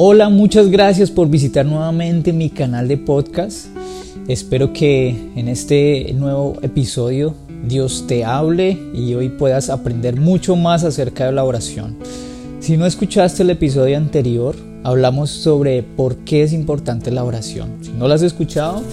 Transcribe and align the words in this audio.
Hola, 0.00 0.28
muchas 0.28 0.70
gracias 0.70 1.10
por 1.10 1.28
visitar 1.28 1.66
nuevamente 1.66 2.32
mi 2.32 2.50
canal 2.50 2.86
de 2.86 2.98
podcast. 2.98 3.66
Espero 4.28 4.72
que 4.72 5.08
en 5.34 5.48
este 5.48 6.14
nuevo 6.14 6.56
episodio 6.62 7.34
Dios 7.66 8.04
te 8.06 8.24
hable 8.24 8.78
y 8.94 9.14
hoy 9.14 9.28
puedas 9.28 9.70
aprender 9.70 10.14
mucho 10.14 10.54
más 10.54 10.84
acerca 10.84 11.26
de 11.26 11.32
la 11.32 11.42
oración. 11.42 11.96
Si 12.60 12.76
no 12.76 12.86
escuchaste 12.86 13.42
el 13.42 13.50
episodio 13.50 13.96
anterior, 13.96 14.54
hablamos 14.84 15.30
sobre 15.30 15.82
por 15.82 16.14
qué 16.18 16.44
es 16.44 16.52
importante 16.52 17.10
la 17.10 17.24
oración. 17.24 17.78
Si 17.80 17.90
no 17.90 18.06
lo 18.06 18.14
has 18.14 18.22
escuchado, 18.22 18.84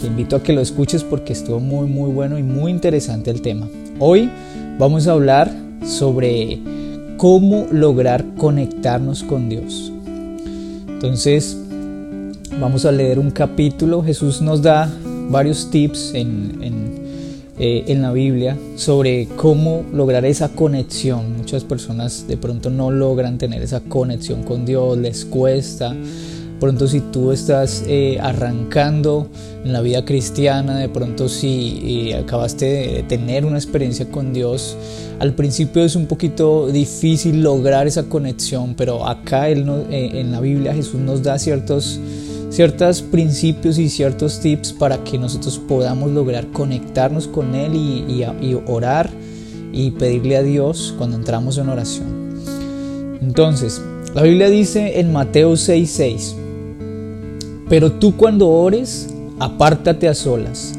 te 0.00 0.08
invito 0.08 0.34
a 0.34 0.42
que 0.42 0.52
lo 0.52 0.62
escuches 0.62 1.04
porque 1.04 1.32
estuvo 1.32 1.60
muy 1.60 1.86
muy 1.86 2.10
bueno 2.10 2.40
y 2.40 2.42
muy 2.42 2.72
interesante 2.72 3.30
el 3.30 3.40
tema. 3.40 3.68
Hoy 4.00 4.28
vamos 4.80 5.06
a 5.06 5.12
hablar 5.12 5.48
sobre 5.86 6.58
cómo 7.18 7.68
lograr 7.70 8.34
conectarnos 8.34 9.22
con 9.22 9.48
Dios. 9.48 9.92
Entonces, 11.02 11.56
vamos 12.60 12.84
a 12.84 12.92
leer 12.92 13.18
un 13.18 13.30
capítulo. 13.30 14.04
Jesús 14.04 14.42
nos 14.42 14.60
da 14.60 14.92
varios 15.30 15.70
tips 15.70 16.12
en, 16.12 16.58
eh, 17.58 17.84
en 17.86 18.02
la 18.02 18.12
Biblia 18.12 18.58
sobre 18.76 19.26
cómo 19.34 19.82
lograr 19.94 20.26
esa 20.26 20.50
conexión. 20.50 21.38
Muchas 21.38 21.64
personas 21.64 22.28
de 22.28 22.36
pronto 22.36 22.68
no 22.68 22.90
logran 22.90 23.38
tener 23.38 23.62
esa 23.62 23.80
conexión 23.80 24.42
con 24.42 24.66
Dios, 24.66 24.98
les 24.98 25.24
cuesta. 25.24 25.96
Pronto 26.60 26.86
si 26.86 27.00
tú 27.00 27.32
estás 27.32 27.84
eh, 27.86 28.18
arrancando 28.20 29.28
en 29.64 29.72
la 29.72 29.80
vida 29.80 30.04
cristiana, 30.04 30.78
de 30.78 30.90
pronto 30.90 31.28
si 31.28 32.12
acabaste 32.12 32.66
de 32.66 33.02
tener 33.02 33.46
una 33.46 33.56
experiencia 33.56 34.10
con 34.10 34.34
Dios, 34.34 34.76
al 35.18 35.34
principio 35.34 35.82
es 35.82 35.96
un 35.96 36.06
poquito 36.06 36.68
difícil 36.68 37.42
lograr 37.42 37.86
esa 37.86 38.04
conexión, 38.04 38.74
pero 38.74 39.06
acá 39.06 39.48
él 39.48 39.66
eh, 39.90 40.10
en 40.14 40.32
la 40.32 40.40
Biblia 40.40 40.74
Jesús 40.74 41.00
nos 41.00 41.22
da 41.22 41.38
ciertos 41.38 41.98
ciertos 42.50 43.00
principios 43.00 43.78
y 43.78 43.88
ciertos 43.88 44.40
tips 44.40 44.72
para 44.72 45.02
que 45.04 45.18
nosotros 45.18 45.58
podamos 45.58 46.10
lograr 46.10 46.48
conectarnos 46.48 47.28
con 47.28 47.54
Él 47.54 47.74
y, 47.74 48.54
orar 48.66 49.08
y 49.72 49.92
pedirle 49.92 50.36
a 50.36 50.42
Dios 50.42 50.94
cuando 50.98 51.16
entramos 51.16 51.58
en 51.58 51.68
oración. 51.68 52.40
Entonces, 53.22 53.80
la 54.14 54.22
Biblia 54.22 54.50
dice 54.50 54.98
en 54.98 55.12
Mateo 55.12 55.52
6:6, 55.52 56.34
pero 57.70 57.92
tú 57.92 58.16
cuando 58.16 58.48
ores, 58.48 59.14
apártate 59.38 60.08
a 60.08 60.14
solas, 60.14 60.74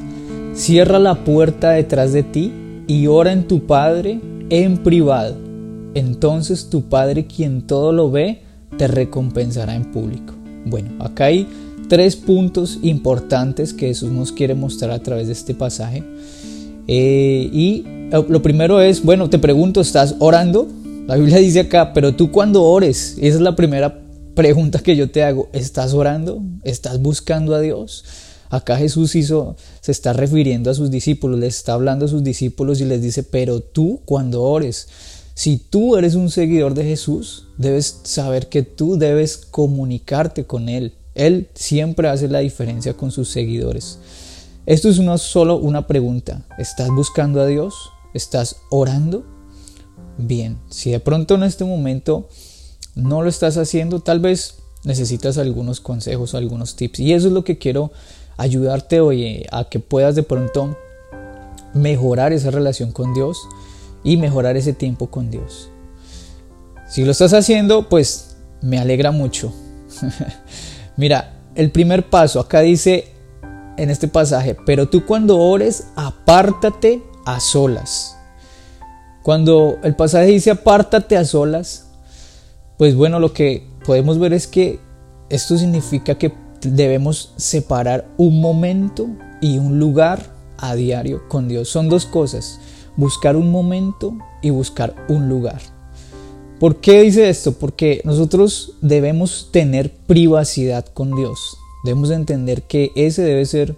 cierra 0.53 0.99
la 0.99 1.23
puerta 1.23 1.71
detrás 1.71 2.11
de 2.11 2.21
ti 2.21 2.51
y 2.85 3.07
ora 3.07 3.31
en 3.31 3.47
tu 3.47 3.65
Padre 3.65 4.19
en 4.49 4.77
privado. 4.77 5.37
Entonces 5.93 6.69
tu 6.69 6.81
Padre, 6.81 7.25
quien 7.25 7.61
todo 7.61 7.93
lo 7.93 8.11
ve, 8.11 8.41
te 8.77 8.89
recompensará 8.89 9.73
en 9.73 9.85
público. 9.85 10.33
Bueno, 10.65 10.89
acá 10.99 11.25
hay 11.25 11.47
tres 11.87 12.17
puntos 12.17 12.77
importantes 12.81 13.73
que 13.73 13.87
Jesús 13.87 14.11
nos 14.11 14.33
quiere 14.33 14.53
mostrar 14.53 14.91
a 14.91 15.01
través 15.01 15.27
de 15.27 15.33
este 15.33 15.53
pasaje. 15.53 16.03
Eh, 16.87 17.49
y 17.53 17.85
eh, 17.87 18.25
lo 18.27 18.41
primero 18.41 18.81
es, 18.81 19.01
bueno, 19.01 19.29
te 19.29 19.39
pregunto, 19.39 19.79
¿estás 19.79 20.17
orando? 20.19 20.67
La 21.07 21.15
Biblia 21.15 21.37
dice 21.37 21.61
acá, 21.61 21.93
pero 21.93 22.13
tú 22.13 22.31
cuando 22.31 22.63
ores, 22.63 23.17
esa 23.21 23.35
es 23.37 23.41
la 23.41 23.55
primera 23.55 24.00
pregunta 24.35 24.79
que 24.79 24.95
yo 24.95 25.11
te 25.11 25.23
hago, 25.23 25.49
¿estás 25.53 25.93
orando? 25.93 26.41
¿Estás 26.63 27.01
buscando 27.01 27.55
a 27.55 27.59
Dios? 27.59 28.03
Acá 28.49 28.77
Jesús 28.77 29.15
hizo, 29.15 29.55
se 29.79 29.91
está 29.91 30.11
refiriendo 30.13 30.69
a 30.69 30.73
sus 30.73 30.91
discípulos, 30.91 31.39
les 31.39 31.57
está 31.57 31.73
hablando 31.73 32.05
a 32.05 32.09
sus 32.09 32.23
discípulos 32.23 32.81
y 32.81 32.85
les 32.85 33.01
dice, 33.01 33.23
pero 33.23 33.61
tú 33.61 34.01
cuando 34.03 34.43
ores, 34.43 34.89
si 35.33 35.57
tú 35.57 35.95
eres 35.95 36.15
un 36.15 36.29
seguidor 36.29 36.73
de 36.73 36.83
Jesús, 36.83 37.47
debes 37.57 38.01
saber 38.03 38.49
que 38.49 38.63
tú 38.63 38.97
debes 38.97 39.37
comunicarte 39.37 40.45
con 40.45 40.67
Él. 40.67 40.93
Él 41.15 41.47
siempre 41.53 42.09
hace 42.09 42.27
la 42.27 42.39
diferencia 42.39 42.93
con 42.93 43.11
sus 43.11 43.29
seguidores. 43.29 43.99
Esto 44.65 44.89
es 44.89 44.99
no 44.99 45.17
solo 45.17 45.55
una 45.55 45.87
pregunta. 45.87 46.45
¿Estás 46.57 46.89
buscando 46.89 47.41
a 47.41 47.47
Dios? 47.47 47.73
¿Estás 48.13 48.57
orando? 48.69 49.25
Bien, 50.17 50.59
si 50.69 50.91
de 50.91 50.99
pronto 50.99 51.35
en 51.35 51.43
este 51.43 51.63
momento 51.63 52.27
no 52.95 53.21
lo 53.21 53.29
estás 53.29 53.57
haciendo, 53.57 53.99
tal 53.99 54.19
vez 54.19 54.55
necesitas 54.83 55.37
algunos 55.37 55.79
consejos, 55.79 56.35
algunos 56.35 56.75
tips. 56.75 56.99
Y 56.99 57.13
eso 57.13 57.27
es 57.27 57.33
lo 57.33 57.43
que 57.43 57.57
quiero 57.57 57.91
ayudarte 58.37 58.99
hoy 59.01 59.23
eh, 59.23 59.45
a 59.51 59.65
que 59.65 59.79
puedas 59.79 60.15
de 60.15 60.23
pronto 60.23 60.77
mejorar 61.73 62.33
esa 62.33 62.51
relación 62.51 62.91
con 62.91 63.13
Dios 63.13 63.39
y 64.03 64.17
mejorar 64.17 64.57
ese 64.57 64.73
tiempo 64.73 65.07
con 65.07 65.29
Dios. 65.29 65.69
Si 66.89 67.05
lo 67.05 67.11
estás 67.11 67.33
haciendo, 67.33 67.87
pues 67.87 68.35
me 68.61 68.79
alegra 68.79 69.11
mucho. 69.11 69.53
Mira, 70.97 71.39
el 71.55 71.71
primer 71.71 72.09
paso, 72.09 72.39
acá 72.39 72.61
dice 72.61 73.11
en 73.77 73.89
este 73.89 74.07
pasaje, 74.07 74.57
pero 74.65 74.89
tú 74.89 75.05
cuando 75.05 75.37
ores, 75.37 75.87
apártate 75.95 77.01
a 77.25 77.39
solas. 77.39 78.17
Cuando 79.23 79.77
el 79.83 79.95
pasaje 79.95 80.27
dice 80.27 80.51
apártate 80.51 81.15
a 81.15 81.25
solas, 81.25 81.90
pues 82.81 82.95
bueno, 82.95 83.19
lo 83.19 83.31
que 83.31 83.61
podemos 83.85 84.17
ver 84.17 84.33
es 84.33 84.47
que 84.47 84.79
esto 85.29 85.55
significa 85.55 86.17
que 86.17 86.33
debemos 86.61 87.31
separar 87.35 88.09
un 88.17 88.41
momento 88.41 89.07
y 89.39 89.59
un 89.59 89.77
lugar 89.77 90.33
a 90.57 90.73
diario 90.73 91.29
con 91.29 91.47
Dios. 91.47 91.69
Son 91.69 91.89
dos 91.89 92.07
cosas 92.07 92.59
buscar 92.97 93.35
un 93.35 93.51
momento 93.51 94.17
y 94.41 94.49
buscar 94.49 94.95
un 95.09 95.29
lugar. 95.29 95.61
¿Por 96.59 96.77
qué 96.77 97.03
dice 97.03 97.29
esto? 97.29 97.51
Porque 97.53 98.01
nosotros 98.03 98.73
debemos 98.81 99.49
tener 99.51 99.93
privacidad 99.93 100.87
con 100.87 101.15
Dios. 101.15 101.57
Debemos 101.83 102.09
entender 102.09 102.63
que 102.63 102.89
ese 102.95 103.21
debe 103.21 103.45
ser 103.45 103.75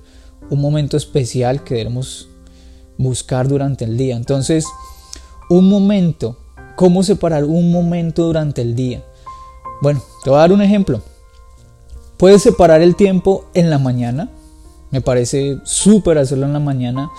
un 0.50 0.62
momento 0.62 0.96
especial 0.96 1.66
que 1.66 1.76
debemos 1.76 2.30
buscar 2.98 3.50
durante 3.50 3.84
el 3.84 3.98
día. 3.98 4.16
Entonces, 4.16 4.66
un 5.50 5.68
momento, 5.68 6.38
¿cómo 6.76 7.04
separar 7.04 7.44
un 7.46 7.72
momento 7.72 8.26
durante 8.26 8.62
el 8.62 8.76
día? 8.76 9.04
Bueno, 9.82 10.02
te 10.24 10.30
voy 10.30 10.38
a 10.38 10.42
dar 10.42 10.52
un 10.52 10.62
ejemplo. 10.62 11.02
Puedes 12.18 12.42
separar 12.42 12.82
el 12.82 12.96
tiempo 12.96 13.46
en 13.54 13.70
la 13.70 13.80
mañana. 13.80 14.30
Me 14.92 15.02
parece 15.02 15.58
súper 15.64 16.18
hacerlo 16.18 16.46
en 16.46 16.54
la 16.54 16.60
mañana 16.60 17.10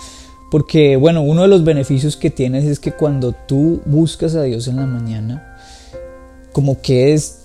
porque, 0.49 0.95
bueno, 0.95 1.21
uno 1.21 1.41
de 1.41 1.47
los 1.47 1.63
beneficios 1.63 2.15
que 2.15 2.29
tienes 2.29 2.63
es 2.65 2.79
que 2.79 2.93
cuando 2.93 3.33
tú 3.33 3.81
buscas 3.85 4.35
a 4.35 4.43
Dios 4.43 4.67
en 4.67 4.77
la 4.77 4.85
mañana, 4.85 5.57
como 6.53 6.81
que 6.81 7.13
es, 7.13 7.41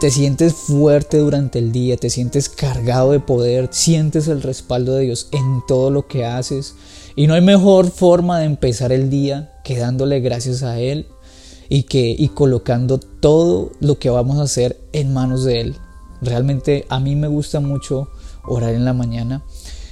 te 0.00 0.10
sientes 0.10 0.54
fuerte 0.54 1.18
durante 1.18 1.58
el 1.58 1.72
día, 1.72 1.96
te 1.96 2.10
sientes 2.10 2.48
cargado 2.48 3.12
de 3.12 3.20
poder, 3.20 3.68
sientes 3.70 4.28
el 4.28 4.42
respaldo 4.42 4.94
de 4.94 5.04
Dios 5.04 5.28
en 5.32 5.62
todo 5.68 5.90
lo 5.90 6.06
que 6.06 6.24
haces. 6.24 6.74
Y 7.16 7.26
no 7.26 7.34
hay 7.34 7.42
mejor 7.42 7.90
forma 7.90 8.38
de 8.38 8.46
empezar 8.46 8.92
el 8.92 9.10
día 9.10 9.60
que 9.62 9.76
dándole 9.78 10.20
gracias 10.20 10.62
a 10.62 10.80
Él 10.80 11.06
y, 11.74 11.82
que, 11.82 12.14
y 12.16 12.28
colocando 12.28 12.98
todo 12.98 13.72
lo 13.80 13.98
que 13.98 14.08
vamos 14.08 14.38
a 14.38 14.42
hacer 14.42 14.78
en 14.92 15.12
manos 15.12 15.42
de 15.42 15.60
Él. 15.60 15.74
Realmente 16.22 16.86
a 16.88 17.00
mí 17.00 17.16
me 17.16 17.26
gusta 17.26 17.58
mucho 17.58 18.10
orar 18.44 18.74
en 18.74 18.84
la 18.84 18.92
mañana 18.92 19.42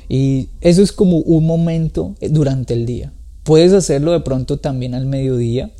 y 0.09 0.49
eso 0.61 0.81
es 0.81 0.93
como 0.93 1.17
un 1.17 1.45
momento 1.45 2.15
durante 2.21 2.75
el 2.75 2.87
día. 2.87 3.13
Puedes 3.43 3.73
hacerlo 3.73 4.13
de 4.13 4.21
pronto 4.21 4.59
también 4.59 4.95
al 4.95 5.07
mediodía, 5.07 5.73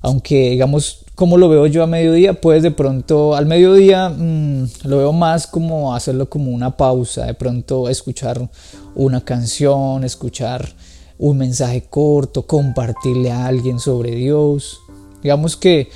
aunque 0.00 0.52
digamos, 0.52 1.04
como 1.14 1.36
lo 1.36 1.50
veo 1.50 1.66
yo 1.66 1.82
a 1.82 1.86
mediodía, 1.86 2.40
puedes 2.40 2.62
de 2.62 2.70
pronto 2.70 3.34
al 3.34 3.44
mediodía 3.44 4.08
mm, 4.08 4.68
lo 4.84 4.96
veo 4.96 5.12
más 5.12 5.46
como 5.46 5.94
hacerlo 5.94 6.30
como 6.30 6.50
una 6.50 6.78
pausa, 6.78 7.26
de 7.26 7.34
pronto 7.34 7.90
escuchar 7.90 8.48
una 8.94 9.22
canción, 9.22 10.02
escuchar 10.02 10.66
un 11.18 11.36
mensaje 11.36 11.82
corto, 11.90 12.46
compartirle 12.46 13.30
a 13.30 13.46
alguien 13.46 13.78
sobre 13.80 14.14
Dios. 14.14 14.80
Digamos 15.22 15.56
que, 15.56 15.88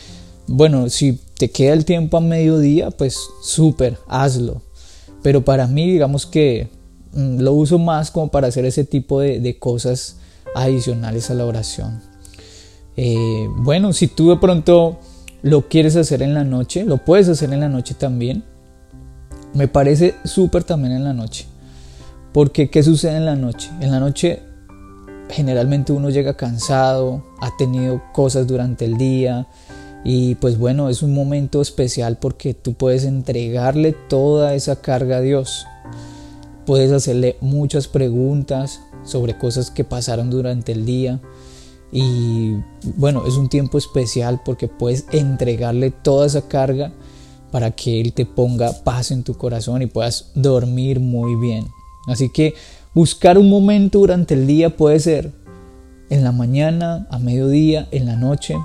bueno, 0.47 0.89
si 0.89 1.19
te 1.39 1.51
queda 1.51 1.73
el 1.73 1.85
tiempo 1.85 2.17
a 2.17 2.21
mediodía, 2.21 2.91
pues 2.91 3.19
súper, 3.43 3.99
hazlo. 4.09 4.63
Pero 5.23 5.45
para 5.45 5.67
mí, 5.67 5.91
digamos 5.91 6.27
que 6.27 6.69
Mm, 7.13 7.41
lo 7.41 7.53
uso 7.55 7.79
más 7.79 8.11
como 8.11 8.29
para 8.29 8.49
hacer 8.49 8.65
ese 8.65 8.85
tipo 8.85 9.21
de, 9.21 9.59
cosas 9.59 10.17
adicionales 10.55 11.31
a 11.31 11.35
la 11.35 11.45
oración. 11.45 12.01
Eh, 12.97 13.49
bueno, 13.57 13.93
si 13.93 14.07
tú 14.07 14.31
de 14.31 14.37
pronto 14.37 14.99
lo 15.43 15.69
quieres 15.69 15.97
hacer 15.97 16.23
en 16.23 16.35
la 16.35 16.45
noche, 16.45 16.85
lo 16.85 16.99
puedes 16.99 17.29
hacer 17.29 17.53
en 17.53 17.61
la 17.61 17.69
noche 17.69 17.95
también. 17.95 18.45
Me 19.55 19.67
parece 19.67 20.15
súper 20.25 20.65
también 20.65 20.93
en 20.93 21.05
la 21.05 21.13
noche. 21.13 21.47
Porque 22.33 22.71
¿qué 22.71 22.83
sucede 22.83 23.17
en 23.17 23.27
la 23.27 23.35
noche? 23.35 23.71
En 23.81 23.91
la 23.91 23.99
noche 23.99 24.41
generalmente 25.31 25.93
uno 25.93 26.11
llega 26.11 26.37
cansado, 26.37 27.23
ha 27.41 27.56
tenido 27.56 28.03
cosas 28.12 28.47
durante 28.47 28.85
el 28.85 28.97
día 28.97 29.47
y 30.05 30.35
pues 30.37 30.59
bueno, 30.59 30.88
es 30.88 31.03
un 31.03 31.15
momento 31.15 31.61
especial 31.61 32.19
porque 32.19 32.55
tú 32.55 32.75
puedes 32.75 33.05
entregarle 33.05 33.93
toda 33.93 34.55
esa 34.55 34.81
carga 34.81 35.19
a 35.19 35.21
Dios. 35.21 35.67
Puedes 36.65 36.93
hacerle 36.93 37.37
muchas 37.41 37.88
preguntas 37.88 38.81
sobre 39.05 39.37
cosas 39.37 39.71
que 39.71 39.85
pasaron 39.85 40.31
durante 40.31 40.73
el 40.73 40.87
día. 40.87 41.21
Y 41.93 42.55
bueno, 42.97 43.26
es 43.26 43.35
un 43.35 43.49
tiempo 43.49 43.76
especial 43.76 44.41
porque 44.44 44.69
puedes 44.69 45.06
entregarle 45.11 45.91
toda 45.91 46.26
esa 46.26 46.49
carga 46.49 46.93
para 47.50 47.73
que 47.73 48.00
Él 48.00 48.12
te 48.12 48.26
ponga 48.26 48.73
paz 48.85 49.11
en 49.11 49.25
tu 49.25 49.35
corazón 49.35 49.83
y 49.83 49.87
puedas 49.87 50.31
dormir 50.35 51.00
muy 51.00 51.35
bien. 51.35 51.67
Así 52.06 52.31
que 52.31 52.55
buscar 52.95 53.39
un 53.39 53.49
momento 53.49 53.99
durante 54.01 54.35
el 54.35 54.47
día 54.47 54.77
puede 54.77 55.01
ser 55.01 55.33
en 56.09 56.25
la 56.25 56.33
mañana, 56.33 57.07
a 57.11 57.19
mediodía, 57.19 57.89
en 57.93 58.07
la 58.07 58.17
noche, 58.17 58.57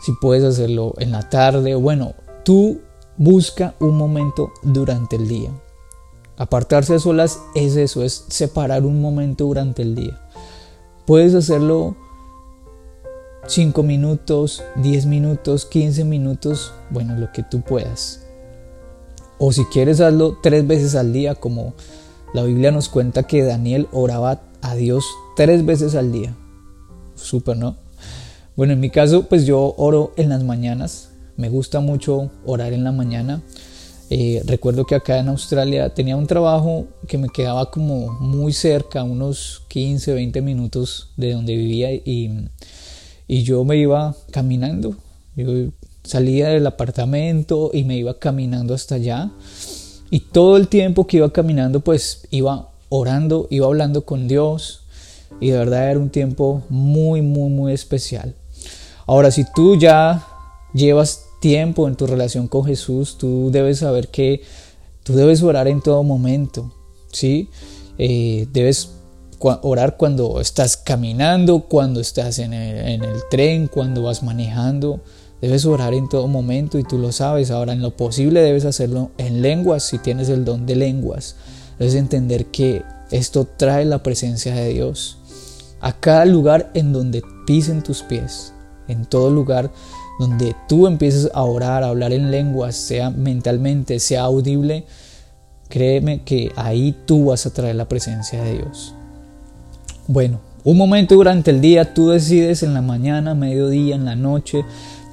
si 0.00 0.12
puedes 0.12 0.44
hacerlo 0.44 0.94
en 0.98 1.12
la 1.12 1.28
tarde, 1.28 1.74
bueno, 1.74 2.14
tú 2.44 2.80
busca 3.16 3.74
un 3.80 3.96
momento 3.96 4.52
durante 4.62 5.16
el 5.16 5.26
día. 5.26 5.50
Apartarse 6.36 6.94
a 6.94 6.98
solas 6.98 7.40
es 7.54 7.76
eso, 7.76 8.04
es 8.04 8.26
separar 8.28 8.84
un 8.84 9.00
momento 9.00 9.46
durante 9.46 9.82
el 9.82 9.94
día. 9.94 10.20
Puedes 11.06 11.34
hacerlo 11.34 11.96
5 13.46 13.82
minutos, 13.82 14.62
10 14.76 15.06
minutos, 15.06 15.64
15 15.64 16.04
minutos, 16.04 16.74
bueno, 16.90 17.16
lo 17.16 17.32
que 17.32 17.42
tú 17.42 17.62
puedas. 17.62 18.22
O 19.38 19.52
si 19.52 19.64
quieres 19.66 20.00
hazlo 20.00 20.38
tres 20.42 20.66
veces 20.66 20.94
al 20.94 21.12
día, 21.12 21.34
como 21.34 21.74
la 22.34 22.42
Biblia 22.42 22.70
nos 22.70 22.88
cuenta 22.88 23.24
que 23.24 23.42
Daniel 23.42 23.88
oraba 23.92 24.42
a 24.60 24.74
Dios 24.74 25.06
tres 25.36 25.64
veces 25.64 25.94
al 25.94 26.12
día. 26.12 26.34
Súper, 27.14 27.56
¿no? 27.56 27.76
Bueno, 28.56 28.72
en 28.72 28.80
mi 28.80 28.90
caso, 28.90 29.28
pues 29.28 29.46
yo 29.46 29.74
oro 29.76 30.12
en 30.16 30.28
las 30.28 30.42
mañanas. 30.42 31.10
Me 31.36 31.48
gusta 31.48 31.80
mucho 31.80 32.30
orar 32.44 32.72
en 32.72 32.84
la 32.84 32.92
mañana. 32.92 33.42
Eh, 34.08 34.42
recuerdo 34.46 34.86
que 34.86 34.94
acá 34.94 35.18
en 35.18 35.28
Australia 35.28 35.92
tenía 35.92 36.16
un 36.16 36.26
trabajo 36.26 36.86
que 37.08 37.18
me 37.18 37.28
quedaba 37.28 37.70
como 37.70 38.12
muy 38.20 38.52
cerca, 38.52 39.02
unos 39.02 39.64
15, 39.68 40.14
20 40.14 40.40
minutos 40.42 41.10
de 41.16 41.32
donde 41.32 41.56
vivía 41.56 41.92
y, 41.92 42.48
y 43.26 43.42
yo 43.42 43.64
me 43.64 43.76
iba 43.76 44.14
caminando. 44.30 44.96
Yo 45.34 45.70
salía 46.04 46.48
del 46.48 46.66
apartamento 46.66 47.70
y 47.74 47.84
me 47.84 47.96
iba 47.96 48.18
caminando 48.18 48.74
hasta 48.74 48.94
allá. 48.94 49.30
Y 50.16 50.20
todo 50.20 50.56
el 50.56 50.68
tiempo 50.68 51.06
que 51.06 51.18
iba 51.18 51.30
caminando 51.30 51.80
pues 51.80 52.26
iba 52.30 52.70
orando, 52.88 53.48
iba 53.50 53.66
hablando 53.66 54.06
con 54.06 54.28
Dios. 54.28 54.80
Y 55.42 55.50
de 55.50 55.58
verdad 55.58 55.90
era 55.90 56.00
un 56.00 56.08
tiempo 56.08 56.62
muy, 56.70 57.20
muy, 57.20 57.50
muy 57.50 57.74
especial. 57.74 58.34
Ahora, 59.04 59.30
si 59.30 59.44
tú 59.54 59.76
ya 59.78 60.26
llevas 60.72 61.26
tiempo 61.42 61.86
en 61.86 61.96
tu 61.96 62.06
relación 62.06 62.48
con 62.48 62.64
Jesús, 62.64 63.18
tú 63.18 63.50
debes 63.52 63.80
saber 63.80 64.08
que 64.08 64.40
tú 65.02 65.12
debes 65.12 65.42
orar 65.42 65.68
en 65.68 65.82
todo 65.82 66.02
momento, 66.02 66.72
¿sí? 67.12 67.50
Eh, 67.98 68.48
debes 68.54 68.92
orar 69.38 69.98
cuando 69.98 70.40
estás 70.40 70.78
caminando, 70.78 71.60
cuando 71.68 72.00
estás 72.00 72.38
en 72.38 72.54
el, 72.54 73.02
tren, 73.30 73.68
cuando 73.68 74.04
vas 74.04 74.22
manejando. 74.22 75.02
Debes 75.40 75.66
orar 75.66 75.94
en 75.94 76.08
todo 76.08 76.28
momento 76.28 76.78
y 76.78 76.82
tú 76.82 76.98
lo 76.98 77.12
sabes. 77.12 77.50
Ahora, 77.50 77.72
en 77.72 77.82
lo 77.82 77.96
posible 77.96 78.40
debes 78.40 78.64
hacerlo 78.64 79.10
en 79.18 79.42
lenguas 79.42 79.82
si 79.82 79.98
tienes 79.98 80.28
el 80.28 80.44
don 80.44 80.66
de 80.66 80.76
lenguas. 80.76 81.36
Debes 81.78 81.94
entender 81.94 82.46
que 82.46 82.82
esto 83.10 83.46
trae 83.56 83.84
la 83.84 84.02
presencia 84.02 84.54
de 84.54 84.70
Dios 84.70 85.18
a 85.80 85.92
cada 85.92 86.24
lugar 86.24 86.70
en 86.74 86.92
donde 86.92 87.22
pisen 87.46 87.82
tus 87.82 88.02
pies, 88.02 88.52
en 88.88 89.04
todo 89.04 89.30
lugar 89.30 89.70
donde 90.18 90.54
tú 90.68 90.86
empieces 90.86 91.30
a 91.34 91.42
orar, 91.42 91.84
a 91.84 91.88
hablar 91.88 92.12
en 92.12 92.30
lenguas, 92.30 92.74
sea 92.74 93.10
mentalmente, 93.10 94.00
sea 94.00 94.22
audible, 94.22 94.84
créeme 95.68 96.22
que 96.22 96.50
ahí 96.56 96.96
tú 97.04 97.26
vas 97.26 97.46
a 97.46 97.52
traer 97.52 97.76
la 97.76 97.88
presencia 97.88 98.42
de 98.42 98.54
Dios. 98.54 98.94
Bueno, 100.08 100.40
un 100.64 100.78
momento 100.78 101.14
durante 101.14 101.50
el 101.50 101.60
día, 101.60 101.94
tú 101.94 102.08
decides 102.08 102.62
en 102.62 102.74
la 102.74 102.82
mañana, 102.82 103.34
mediodía, 103.34 103.94
en 103.94 104.04
la 104.04 104.16
noche, 104.16 104.64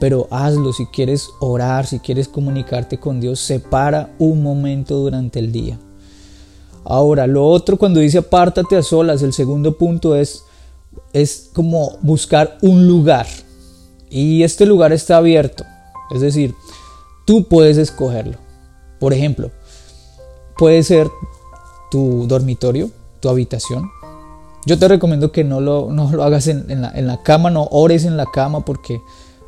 pero 0.04 0.28
hazlo 0.32 0.74
si 0.74 0.86
quieres 0.88 1.30
orar, 1.40 1.88
si 1.88 2.00
quieres 2.00 2.28
comunicarte 2.28 3.00
con 3.00 3.22
Dios, 3.22 3.40
separa 3.40 4.14
un 4.20 4.44
momento 4.44 4.98
durante 4.98 5.40
el 5.40 5.54
día. 5.54 5.80
Ahora, 6.84 7.26
lo 7.26 7.48
otro 7.48 7.78
cuando 7.78 8.02
dice 8.02 8.18
apártate 8.18 8.76
a 8.76 8.84
solas, 8.84 9.22
el 9.22 9.32
segundo 9.32 9.78
punto 9.78 10.18
es, 10.18 10.44
es 11.14 11.50
como 11.54 12.00
buscar 12.02 12.58
un 12.62 12.86
lugar, 12.86 13.28
y 14.10 14.44
este 14.44 14.66
lugar 14.66 14.92
está 14.92 15.16
abierto. 15.16 15.64
Es 16.14 16.20
decir, 16.20 16.54
tú 17.24 17.48
puedes 17.48 17.78
escogerlo. 17.78 18.36
Por 19.00 19.14
ejemplo, 19.14 19.52
puede 20.58 20.84
ser 20.84 21.10
tu 21.90 22.28
dormitorio, 22.28 22.92
tu 23.22 23.30
habitación. 23.30 23.90
Yo 24.66 24.78
te 24.78 24.86
recomiendo 24.90 25.32
que 25.32 25.46
no 25.46 25.62
lo, 25.62 25.94
no 25.94 26.12
lo 26.12 26.26
hagas 26.26 26.48
en, 26.48 26.82
la, 26.82 27.24
cama, 27.24 27.50
no 27.50 27.70
ores 27.72 28.04
en 28.04 28.18
la 28.18 28.26
cama 28.26 28.66
porque 28.66 29.00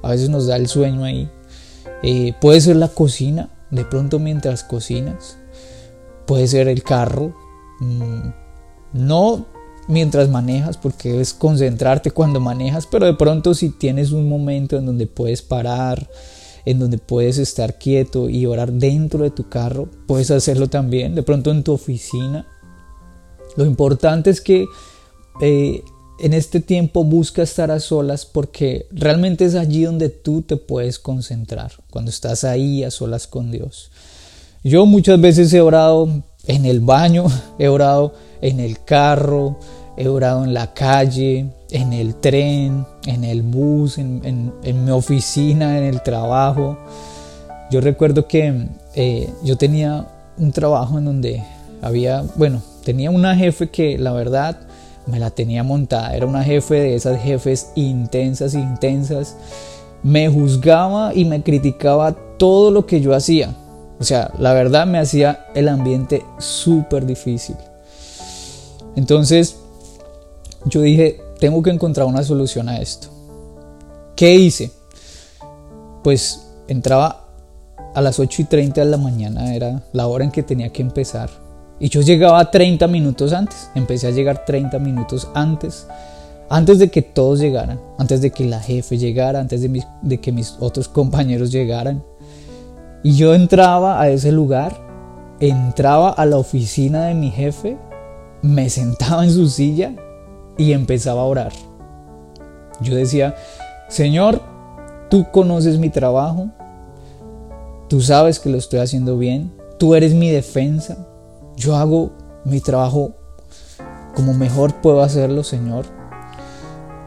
a 0.06 0.12
veces 0.12 0.30
nos 0.30 0.46
da 0.46 0.56
el 0.56 0.68
sueño 0.68 1.04
ahí. 1.04 1.30
Eh, 2.04 2.34
puede 2.40 2.62
ser 2.62 2.76
la 2.76 2.90
cocina, 2.90 3.50
de 3.72 3.86
pronto 3.86 4.20
mientras 4.20 4.64
cocinas. 4.64 5.40
Puede 6.28 6.48
ser 6.48 6.68
el 6.68 6.84
carro. 6.84 7.36
Mm, 7.80 8.30
no 8.94 9.48
mientras 9.88 10.30
manejas, 10.30 10.78
porque 10.78 11.12
debes 11.12 11.34
concentrarte 11.34 12.12
cuando 12.12 12.40
manejas, 12.40 12.86
pero 12.86 13.08
de 13.08 13.16
pronto 13.16 13.56
si 13.56 13.70
tienes 13.70 14.12
un 14.12 14.30
momento 14.30 14.78
en 14.78 14.86
donde 14.86 15.08
puedes 15.08 15.42
parar, 15.42 16.08
en 16.66 16.78
donde 16.78 17.00
puedes 17.00 17.40
estar 17.40 17.80
quieto 17.80 18.30
y 18.30 18.46
orar 18.46 18.74
dentro 18.74 19.24
de 19.24 19.32
tu 19.32 19.50
carro, 19.50 19.90
puedes 20.08 20.30
hacerlo 20.30 20.68
también, 20.68 21.16
de 21.16 21.24
pronto 21.24 21.50
en 21.50 21.64
tu 21.64 21.74
oficina. 21.74 22.48
Lo 23.58 23.66
importante 23.66 24.30
es 24.30 24.40
que 24.40 24.68
eh, 25.42 25.84
en 26.20 26.34
este 26.34 26.60
tiempo 26.60 27.04
busca 27.04 27.42
estar 27.42 27.72
a 27.72 27.80
solas 27.80 28.26
porque 28.26 28.88
realmente 28.92 29.46
es 29.46 29.56
allí 29.56 29.84
donde 29.84 30.10
tú 30.10 30.42
te 30.42 30.58
puedes 30.58 31.00
concentrar, 31.00 31.72
cuando 31.92 32.10
estás 32.10 32.44
ahí 32.44 32.84
a 32.84 32.92
solas 32.92 33.28
con 33.28 33.52
Dios. 33.52 33.92
Yo 34.64 34.86
muchas 34.86 35.20
veces 35.20 35.54
he 35.54 35.62
orado 35.62 36.24
en 36.48 36.66
el 36.66 36.80
baño, 36.80 37.26
he 37.60 37.68
orado 37.68 38.14
en 38.42 38.60
el 38.60 38.84
carro, 38.84 39.60
he 39.98 40.08
orado 40.08 40.44
en 40.44 40.54
la 40.54 40.74
calle, 40.74 41.48
en 41.72 41.94
el 41.94 42.16
tren, 42.16 42.86
en 43.06 43.24
el 43.24 43.42
bus, 43.42 43.98
en, 43.98 44.52
mi 44.64 44.92
oficina, 44.92 45.78
en 45.78 45.84
el 45.84 46.02
trabajo. 46.02 46.78
Yo 47.72 47.82
recuerdo 47.82 48.28
que 48.28 48.68
eh, 48.96 49.30
yo 49.44 49.58
tenía 49.58 50.08
un 50.38 50.52
trabajo 50.52 50.98
en 50.98 51.06
donde 51.06 51.44
había, 51.82 52.24
bueno, 52.36 52.62
tenía 52.84 53.10
una 53.12 53.36
jefe 53.36 53.70
que 53.70 53.98
la 53.98 54.12
verdad 54.12 54.65
me 55.06 55.20
la 55.20 55.32
tenía 55.32 55.64
montada. 55.64 56.16
Era 56.16 56.26
una 56.26 56.44
jefe 56.44 56.76
de 56.76 56.96
esas 56.96 57.22
jefes 57.22 57.72
intensas, 57.76 58.54
intensas. 58.54 59.36
Me 60.04 60.30
juzgaba 60.30 61.14
y 61.14 61.26
me 61.26 61.44
criticaba 61.44 62.16
todo 62.38 62.72
lo 62.72 62.86
que 62.86 63.02
yo 63.02 63.14
hacía. 63.14 63.56
O 64.00 64.04
sea, 64.04 64.32
la 64.40 64.54
verdad 64.54 64.86
me 64.86 65.00
hacía 65.00 65.48
el 65.56 65.70
ambiente 65.70 66.24
súper 66.38 67.06
difícil. 67.06 67.56
Entonces, 68.96 69.58
yo 70.66 70.82
dije, 70.82 71.22
tengo 71.40 71.62
que 71.62 71.70
encontrar 71.70 72.08
una 72.08 72.24
solución 72.24 72.70
a 72.70 72.78
esto. 72.78 73.10
¿Qué 74.16 74.36
hice? 74.36 74.72
Pues 76.04 76.48
entraba 76.68 77.28
a 77.94 78.02
las 78.02 78.20
8 78.20 78.42
y 78.42 78.46
30 78.46 78.84
de 78.84 78.92
la 78.92 78.98
mañana, 78.98 79.56
era 79.56 79.84
la 79.94 80.08
hora 80.08 80.26
en 80.26 80.32
que 80.32 80.44
tenía 80.44 80.70
que 80.70 80.82
empezar. 80.82 81.45
Y 81.80 81.90
yo 81.90 82.02
llegaba 82.02 82.52
30 82.52 82.88
minutos 82.88 83.34
antes, 83.34 83.70
empecé 83.76 84.08
a 84.08 84.12
llegar 84.12 84.46
30 84.46 84.80
minutos 84.80 85.28
antes, 85.34 85.88
antes 86.50 86.80
de 86.80 86.90
que 86.90 87.02
todos 87.02 87.40
llegaran, 87.40 87.80
antes 87.98 88.22
de 88.22 88.32
que 88.32 88.46
la 88.46 88.62
jefe 88.62 88.98
llegara, 88.98 89.40
antes 89.40 89.62
de, 89.62 89.84
de 90.02 90.18
que 90.20 90.32
mis 90.32 90.56
otros 90.60 90.88
compañeros 90.88 91.52
llegaran. 91.52 92.04
Y 93.04 93.16
yo 93.16 93.36
entraba 93.36 94.00
a 94.00 94.10
ese 94.10 94.32
lugar, 94.32 94.74
entraba 95.40 96.10
a 96.12 96.26
la 96.26 96.38
oficina 96.38 97.06
de 97.06 97.14
mi 97.14 97.30
jefe, 97.30 97.78
me 98.42 98.70
sentaba 98.70 99.26
en 99.26 99.32
su 99.32 99.50
silla 99.50 99.94
y 100.58 100.72
empezaba 100.72 101.22
a 101.22 101.26
orar. 101.26 101.52
Yo 102.82 102.96
decía, 102.96 103.36
Señor, 103.90 104.42
tú 105.10 105.26
conoces 105.32 105.78
mi 105.78 105.90
trabajo, 105.90 106.50
tú 107.90 108.02
sabes 108.02 108.40
que 108.40 108.50
lo 108.50 108.58
estoy 108.58 108.80
haciendo 108.80 109.18
bien, 109.18 109.54
tú 109.78 109.96
eres 109.96 110.14
mi 110.14 110.30
defensa, 110.30 111.08
yo 111.56 111.76
hago 111.76 112.12
mi 112.44 112.62
trabajo 112.62 113.14
como 114.16 114.34
mejor 114.34 114.74
puedo 114.82 115.02
hacerlo, 115.02 115.44
Señor. 115.44 115.86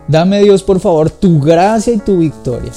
Dame 0.08 0.42
Dios, 0.42 0.62
por 0.62 0.80
favor, 0.80 1.10
tu 1.10 1.40
gracia 1.40 1.92
y 1.92 1.98
tu 1.98 2.18
victoria. 2.18 2.72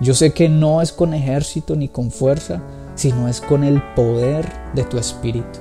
Yo 0.00 0.14
sé 0.14 0.32
que 0.32 0.48
no 0.48 0.80
es 0.80 0.92
con 0.92 1.14
ejército 1.14 1.74
ni 1.74 1.88
con 1.88 2.10
fuerza, 2.10 2.62
sino 2.94 3.28
es 3.28 3.40
con 3.40 3.64
el 3.64 3.82
poder 3.94 4.48
de 4.74 4.84
tu 4.84 4.98
espíritu. 4.98 5.58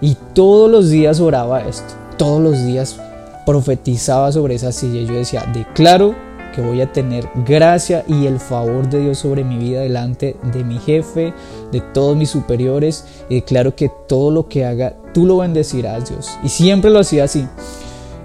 Y 0.00 0.16
todos 0.34 0.70
los 0.70 0.90
días 0.90 1.20
oraba 1.20 1.62
esto, 1.62 1.94
todos 2.16 2.42
los 2.42 2.64
días 2.64 2.98
profetizaba 3.46 4.32
sobre 4.32 4.54
esa 4.54 4.72
silla. 4.72 5.06
Yo 5.06 5.14
decía, 5.14 5.44
declaro 5.52 6.14
que 6.54 6.62
voy 6.62 6.80
a 6.80 6.92
tener 6.92 7.28
gracia 7.46 8.04
y 8.06 8.26
el 8.26 8.38
favor 8.38 8.88
de 8.88 9.00
Dios 9.00 9.18
sobre 9.18 9.42
mi 9.42 9.58
vida 9.58 9.80
delante 9.80 10.36
de 10.52 10.62
mi 10.62 10.78
jefe, 10.78 11.34
de 11.72 11.80
todos 11.80 12.16
mis 12.16 12.30
superiores. 12.30 13.04
Y 13.28 13.36
declaro 13.36 13.74
que 13.74 13.90
todo 14.08 14.30
lo 14.30 14.48
que 14.48 14.64
haga, 14.64 14.94
tú 15.12 15.26
lo 15.26 15.38
bendecirás, 15.38 16.08
Dios. 16.08 16.38
Y 16.44 16.48
siempre 16.48 16.90
lo 16.90 17.00
hacía 17.00 17.24
así. 17.24 17.46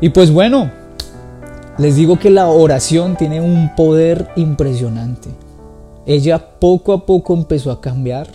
Y 0.01 0.09
pues 0.09 0.31
bueno, 0.31 0.71
les 1.77 1.95
digo 1.95 2.19
que 2.19 2.29
la 2.29 2.47
oración 2.47 3.15
tiene 3.15 3.41
un 3.41 3.75
poder 3.75 4.29
impresionante. 4.35 5.29
ella 6.05 6.59
poco 6.59 6.93
a 6.93 7.05
poco 7.05 7.33
empezó 7.33 7.71
a 7.71 7.81
cambiar. 7.81 8.27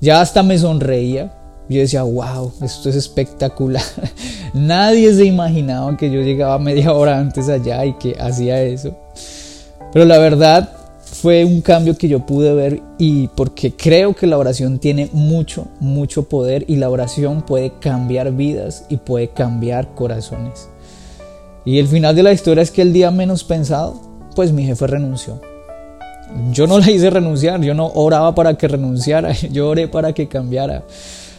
Ya 0.00 0.20
hasta 0.20 0.42
me 0.42 0.58
sonreía. 0.58 1.32
Yo 1.68 1.80
decía, 1.80 2.02
wow, 2.02 2.52
esto 2.62 2.88
es 2.88 2.96
espectacular. 2.96 3.82
Nadie 4.54 5.12
se 5.14 5.24
imaginaba 5.24 5.96
que 5.96 6.10
yo 6.10 6.20
llegaba 6.20 6.58
media 6.58 6.92
hora 6.92 7.18
antes 7.18 7.48
allá 7.48 7.84
y 7.84 7.94
que 7.94 8.16
hacía 8.18 8.62
eso. 8.62 8.96
Pero 9.92 10.04
la 10.04 10.18
verdad 10.18 10.70
fue 11.04 11.44
un 11.44 11.60
cambio 11.60 11.96
que 11.96 12.08
yo 12.08 12.26
pude 12.26 12.52
ver 12.54 12.82
y 12.98 13.28
porque 13.28 13.72
creo 13.74 14.14
que 14.14 14.26
la 14.26 14.38
oración 14.38 14.78
tiene 14.78 15.08
mucho, 15.12 15.66
mucho 15.80 16.28
poder 16.28 16.64
y 16.68 16.76
la 16.76 16.90
oración 16.90 17.42
puede 17.42 17.72
cambiar 17.80 18.32
vidas 18.32 18.84
y 18.88 18.98
puede 18.98 19.28
cambiar 19.28 19.94
corazones. 19.94 20.68
Y 21.64 21.78
el 21.78 21.88
final 21.88 22.14
de 22.14 22.22
la 22.22 22.32
historia 22.32 22.62
es 22.62 22.70
que 22.70 22.82
el 22.82 22.92
día 22.92 23.10
menos 23.10 23.42
pensado, 23.42 24.00
pues 24.36 24.52
mi 24.52 24.64
jefe 24.64 24.86
renunció. 24.86 25.40
Yo 26.52 26.66
no 26.66 26.78
la 26.80 26.90
hice 26.90 27.10
renunciar, 27.10 27.60
yo 27.60 27.74
no 27.74 27.86
oraba 27.94 28.34
para 28.34 28.54
que 28.54 28.68
renunciara, 28.68 29.32
yo 29.50 29.68
oré 29.68 29.88
para 29.88 30.12
que 30.12 30.28
cambiara. 30.28 30.84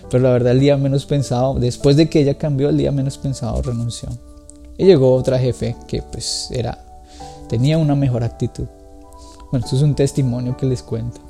Pero 0.09 0.23
la 0.23 0.31
verdad 0.31 0.53
el 0.53 0.59
día 0.59 0.77
menos 0.77 1.05
pensado, 1.05 1.55
después 1.55 1.97
de 1.97 2.09
que 2.09 2.21
ella 2.21 2.35
cambió, 2.35 2.69
el 2.69 2.77
día 2.77 2.91
menos 2.91 3.17
pensado 3.17 3.61
renunció. 3.61 4.09
Y 4.77 4.85
llegó 4.85 5.13
otra 5.13 5.39
jefe 5.39 5.75
que 5.87 6.01
pues 6.01 6.49
era, 6.51 6.77
tenía 7.49 7.77
una 7.77 7.95
mejor 7.95 8.23
actitud. 8.23 8.67
Bueno, 9.49 9.65
esto 9.65 9.77
es 9.77 9.81
un 9.81 9.95
testimonio 9.95 10.57
que 10.57 10.65
les 10.65 10.83
cuento. 10.83 11.21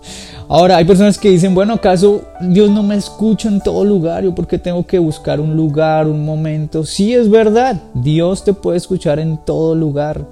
Ahora, 0.48 0.76
hay 0.76 0.84
personas 0.86 1.18
que 1.18 1.30
dicen, 1.30 1.54
bueno, 1.54 1.74
¿acaso 1.74 2.22
Dios 2.40 2.70
no 2.70 2.82
me 2.82 2.96
escucha 2.96 3.48
en 3.48 3.60
todo 3.60 3.84
lugar? 3.84 4.24
¿Yo 4.24 4.34
por 4.34 4.46
qué 4.46 4.58
tengo 4.58 4.86
que 4.86 4.98
buscar 4.98 5.40
un 5.40 5.56
lugar, 5.56 6.06
un 6.06 6.24
momento? 6.24 6.84
Sí, 6.84 7.12
es 7.12 7.28
verdad, 7.28 7.82
Dios 7.92 8.44
te 8.44 8.54
puede 8.54 8.78
escuchar 8.78 9.18
en 9.18 9.36
todo 9.44 9.74
lugar. 9.74 10.26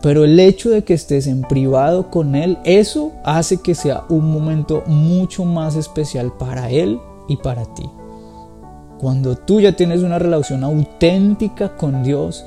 Pero 0.00 0.24
el 0.24 0.38
hecho 0.40 0.70
de 0.70 0.84
que 0.84 0.94
estés 0.94 1.26
en 1.26 1.42
privado 1.42 2.10
con 2.10 2.36
Él, 2.36 2.56
eso 2.64 3.12
hace 3.24 3.60
que 3.60 3.74
sea 3.74 4.04
un 4.08 4.30
momento 4.30 4.82
mucho 4.86 5.44
más 5.44 5.76
especial 5.76 6.32
para 6.38 6.70
Él 6.70 6.98
y 7.28 7.36
para 7.36 7.64
ti. 7.74 7.88
Cuando 8.98 9.36
tú 9.36 9.60
ya 9.60 9.76
tienes 9.76 10.02
una 10.02 10.18
relación 10.18 10.64
auténtica 10.64 11.76
con 11.76 12.02
Dios, 12.02 12.44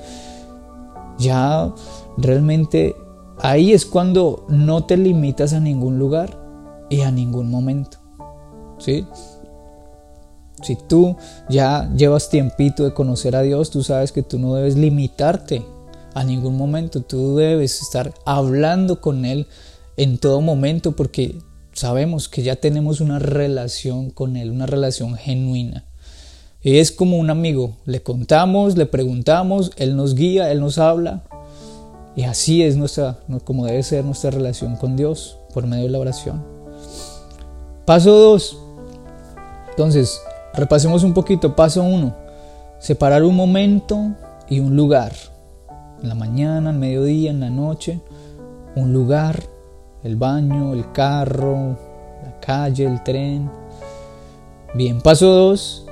ya 1.17 1.73
realmente 2.17 2.95
ahí 3.39 3.71
es 3.71 3.85
cuando 3.85 4.45
no 4.50 4.83
te 4.83 4.97
limitas 4.97 5.53
a 5.53 5.59
ningún 5.59 5.97
lugar 5.97 6.38
y 6.89 7.01
a 7.01 7.11
ningún 7.11 7.50
momento. 7.50 7.97
¿Sí? 8.79 9.05
Si 10.61 10.75
tú 10.75 11.15
ya 11.50 11.89
llevas 11.95 12.29
tiempito 12.29 12.83
de 12.83 12.93
conocer 12.93 13.35
a 13.35 13.41
Dios, 13.41 13.69
tú 13.69 13.83
sabes 13.83 14.11
que 14.11 14.21
tú 14.21 14.38
no 14.38 14.55
debes 14.55 14.75
limitarte 14.75 15.65
a 16.13 16.23
ningún 16.23 16.57
momento. 16.57 17.01
Tú 17.01 17.38
debes 17.38 17.81
estar 17.81 18.13
hablando 18.25 19.01
con 19.01 19.25
Él 19.25 19.47
en 19.97 20.17
todo 20.17 20.41
momento 20.41 20.91
porque 20.91 21.39
sabemos 21.74 22.30
que 22.30 22.44
ya 22.44 22.56
tenemos 22.56 23.01
una 23.01 23.20
relación 23.20 24.10
con 24.10 24.36
Él, 24.36 24.51
una 24.51 24.66
relación 24.66 25.16
genuina. 25.16 25.86
Es 26.63 26.92
como 26.92 27.18
un 27.18 27.30
amigo, 27.30 27.78
le 27.86 28.04
contamos, 28.04 28.78
le 28.78 28.86
preguntamos, 28.86 29.72
Él 29.78 29.96
nos 29.96 30.13
guía, 30.13 30.51
Él 30.51 30.60
nos 30.60 30.78
habla. 30.78 31.24
Y 32.16 32.24
así 32.24 32.62
es 32.62 32.78
nuestra, 32.78 33.20
como 33.46 33.66
debe 33.66 33.82
ser 33.84 34.06
nuestra 34.06 34.32
relación 34.32 34.75
con 34.75 34.96
Dios 34.96 35.38
por 35.54 35.66
medio 35.66 35.86
de 35.86 35.92
la 35.92 36.00
oración. 36.00 36.44
Paso 37.86 38.12
2. 38.12 38.58
Entonces, 39.72 40.22
repasemos 40.54 41.04
un 41.04 41.13
poquito. 41.13 41.56
Paso 41.56 41.84
1. 41.84 42.16
Separar 42.80 43.24
un 43.24 43.36
momento 43.36 44.12
y 44.50 44.60
un 44.60 44.75
lugar. 44.75 45.13
En 46.01 46.10
la 46.10 46.16
mañana, 46.16 46.70
al 46.70 46.78
mediodía, 46.78 47.32
en 47.32 47.40
la 47.40 47.50
noche. 47.50 48.01
Un 48.75 48.94
lugar 48.94 49.44
el 50.03 50.15
baño, 50.15 50.74
el 50.74 50.91
carro, 50.91 51.77
la 52.24 52.39
calle, 52.39 52.86
el 52.86 53.03
tren. 53.03 53.50
Bien, 54.74 55.01
paso 55.01 55.27
2. 55.27 55.86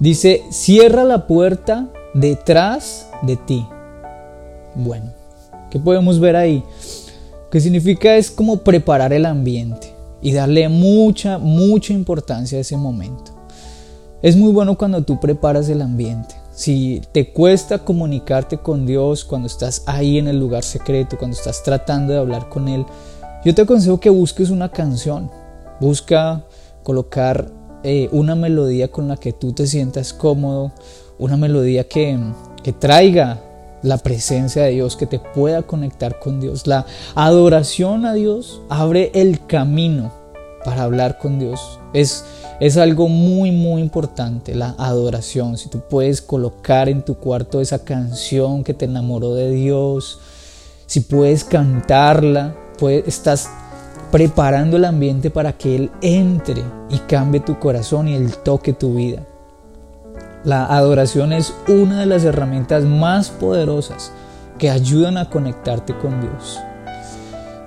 Dice, 0.00 0.42
cierra 0.50 1.04
la 1.04 1.26
puerta 1.26 1.88
detrás 2.14 3.08
de 3.22 3.36
ti. 3.36 3.66
Bueno, 4.74 5.12
¿qué 5.70 5.78
podemos 5.78 6.18
ver 6.20 6.36
ahí? 6.36 6.62
¿Qué 7.50 7.60
significa 7.60 8.16
es 8.16 8.30
como 8.30 8.58
preparar 8.58 9.12
el 9.12 9.26
ambiente 9.26 9.94
y 10.24 10.32
darle 10.32 10.68
mucha, 10.70 11.38
mucha 11.38 11.92
importancia 11.92 12.56
a 12.56 12.62
ese 12.62 12.78
momento. 12.78 13.30
Es 14.22 14.36
muy 14.36 14.52
bueno 14.52 14.76
cuando 14.76 15.04
tú 15.04 15.20
preparas 15.20 15.68
el 15.68 15.82
ambiente. 15.82 16.34
Si 16.54 17.02
te 17.10 17.32
cuesta 17.32 17.80
comunicarte 17.80 18.58
con 18.58 18.86
Dios 18.86 19.24
cuando 19.24 19.48
estás 19.48 19.82
ahí 19.86 20.18
en 20.18 20.28
el 20.28 20.38
lugar 20.38 20.62
secreto, 20.62 21.18
cuando 21.18 21.36
estás 21.36 21.64
tratando 21.64 22.12
de 22.12 22.20
hablar 22.20 22.48
con 22.48 22.68
Él, 22.68 22.86
yo 23.44 23.52
te 23.54 23.62
aconsejo 23.62 23.98
que 23.98 24.08
busques 24.08 24.50
una 24.50 24.70
canción. 24.70 25.32
Busca 25.80 26.44
colocar 26.84 27.50
eh, 27.82 28.08
una 28.12 28.36
melodía 28.36 28.88
con 28.88 29.08
la 29.08 29.16
que 29.16 29.32
tú 29.32 29.52
te 29.52 29.66
sientas 29.66 30.12
cómodo, 30.12 30.70
una 31.18 31.36
melodía 31.36 31.88
que, 31.88 32.16
que 32.62 32.72
traiga 32.72 33.40
la 33.82 33.98
presencia 33.98 34.62
de 34.62 34.70
Dios, 34.70 34.96
que 34.96 35.06
te 35.06 35.18
pueda 35.18 35.62
conectar 35.62 36.20
con 36.20 36.40
Dios. 36.40 36.68
La 36.68 36.86
adoración 37.16 38.06
a 38.06 38.14
Dios 38.14 38.62
abre 38.68 39.10
el 39.14 39.44
camino 39.44 40.23
para 40.64 40.82
hablar 40.82 41.18
con 41.18 41.38
Dios. 41.38 41.78
Es 41.92 42.24
es 42.60 42.76
algo 42.76 43.08
muy, 43.08 43.50
muy 43.50 43.82
importante, 43.82 44.54
la 44.54 44.76
adoración. 44.78 45.58
Si 45.58 45.68
tú 45.68 45.80
puedes 45.90 46.22
colocar 46.22 46.88
en 46.88 47.02
tu 47.02 47.16
cuarto 47.16 47.60
esa 47.60 47.84
canción 47.84 48.62
que 48.62 48.74
te 48.74 48.84
enamoró 48.84 49.34
de 49.34 49.50
Dios, 49.50 50.20
si 50.86 51.00
puedes 51.00 51.42
cantarla, 51.42 52.54
pues 52.78 53.04
estás 53.08 53.50
preparando 54.12 54.76
el 54.76 54.84
ambiente 54.84 55.30
para 55.30 55.54
que 55.54 55.74
Él 55.74 55.90
entre 56.00 56.62
y 56.90 56.98
cambie 57.00 57.40
tu 57.40 57.58
corazón 57.58 58.06
y 58.06 58.14
Él 58.14 58.36
toque 58.36 58.72
tu 58.72 58.94
vida. 58.94 59.26
La 60.44 60.66
adoración 60.66 61.32
es 61.32 61.52
una 61.66 62.00
de 62.00 62.06
las 62.06 62.22
herramientas 62.22 62.84
más 62.84 63.30
poderosas 63.30 64.12
que 64.58 64.70
ayudan 64.70 65.16
a 65.16 65.28
conectarte 65.28 65.96
con 65.98 66.20
Dios. 66.20 66.60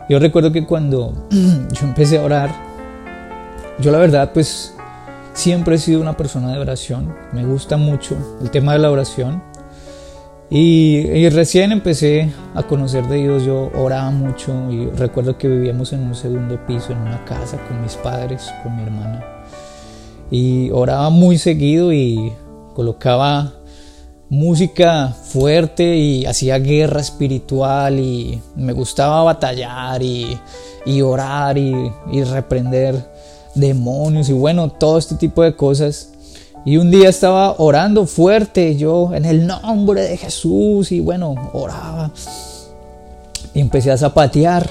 Yo 0.08 0.20
recuerdo 0.20 0.54
que 0.54 0.66
cuando 0.66 1.13
yo 1.30 1.86
empecé 1.86 2.20
a 2.20 2.24
orar, 2.24 2.66
yo 3.79 3.91
la 3.91 4.00
verdad 4.00 4.31
pues 4.34 4.74
Siempre 5.38 5.75
he 5.75 5.77
sido 5.77 6.01
una 6.01 6.17
persona 6.17 6.51
de 6.51 6.57
oración, 6.57 7.13
me 7.31 7.46
gusta 7.46 7.77
mucho 7.77 8.17
el 8.41 8.50
tema 8.50 8.74
de 8.74 8.79
la 8.79 8.89
oración. 8.89 9.43
Y, 10.50 11.29
recién 11.29 11.72
empecé 11.72 12.34
a 12.55 12.63
conocer 12.63 13.05
de 13.07 13.17
Dios, 13.17 13.46
yo 13.46 13.69
oraba 13.75 14.10
mucho 14.10 14.51
y 14.72 14.88
recuerdo 14.88 15.38
que 15.38 15.48
vivíamos 15.48 15.93
en 15.93 16.00
un 16.00 16.15
segundo 16.15 16.60
piso, 16.65 16.91
en 16.91 16.98
una 16.98 17.24
casa 17.24 17.60
con 17.67 17.79
mis 17.84 17.93
padres, 17.98 18.51
con 18.63 18.77
mi 18.77 18.81
hermana. 18.81 19.24
Y 20.31 20.72
oraba 20.72 21.12
muy 21.12 21.38
seguido 21.38 21.93
y 21.93 22.34
colocaba 22.74 23.53
música 24.29 25.10
fuerte 25.10 25.98
y 25.98 26.25
hacía 26.25 26.57
guerra 26.57 27.01
espiritual 27.01 28.00
y 28.00 28.41
me 28.55 28.74
gustaba 28.74 29.22
batallar 29.22 30.01
y, 30.01 30.36
orar 31.03 31.60
y, 31.60 31.91
reprender 32.24 32.96
demonios 33.60 34.30
y 34.30 34.34
bueno, 34.34 34.70
todo 34.70 34.98
este 34.98 35.16
tipo 35.16 35.44
de 35.44 35.56
cosas. 35.56 36.10
Y 36.66 36.78
un 36.78 36.92
día 36.92 37.08
estaba 37.08 37.56
orando 37.60 38.06
fuerte 38.06 38.76
yo 38.76 39.14
en 39.14 39.26
el 39.26 39.48
nombre 39.48 40.02
de 40.02 40.18
Jesús 40.18 40.92
y 40.92 41.00
bueno, 41.00 41.36
oraba. 41.54 42.12
Y 43.54 43.62
empecé 43.62 43.92
a 43.92 43.98
zapatear. 43.98 44.70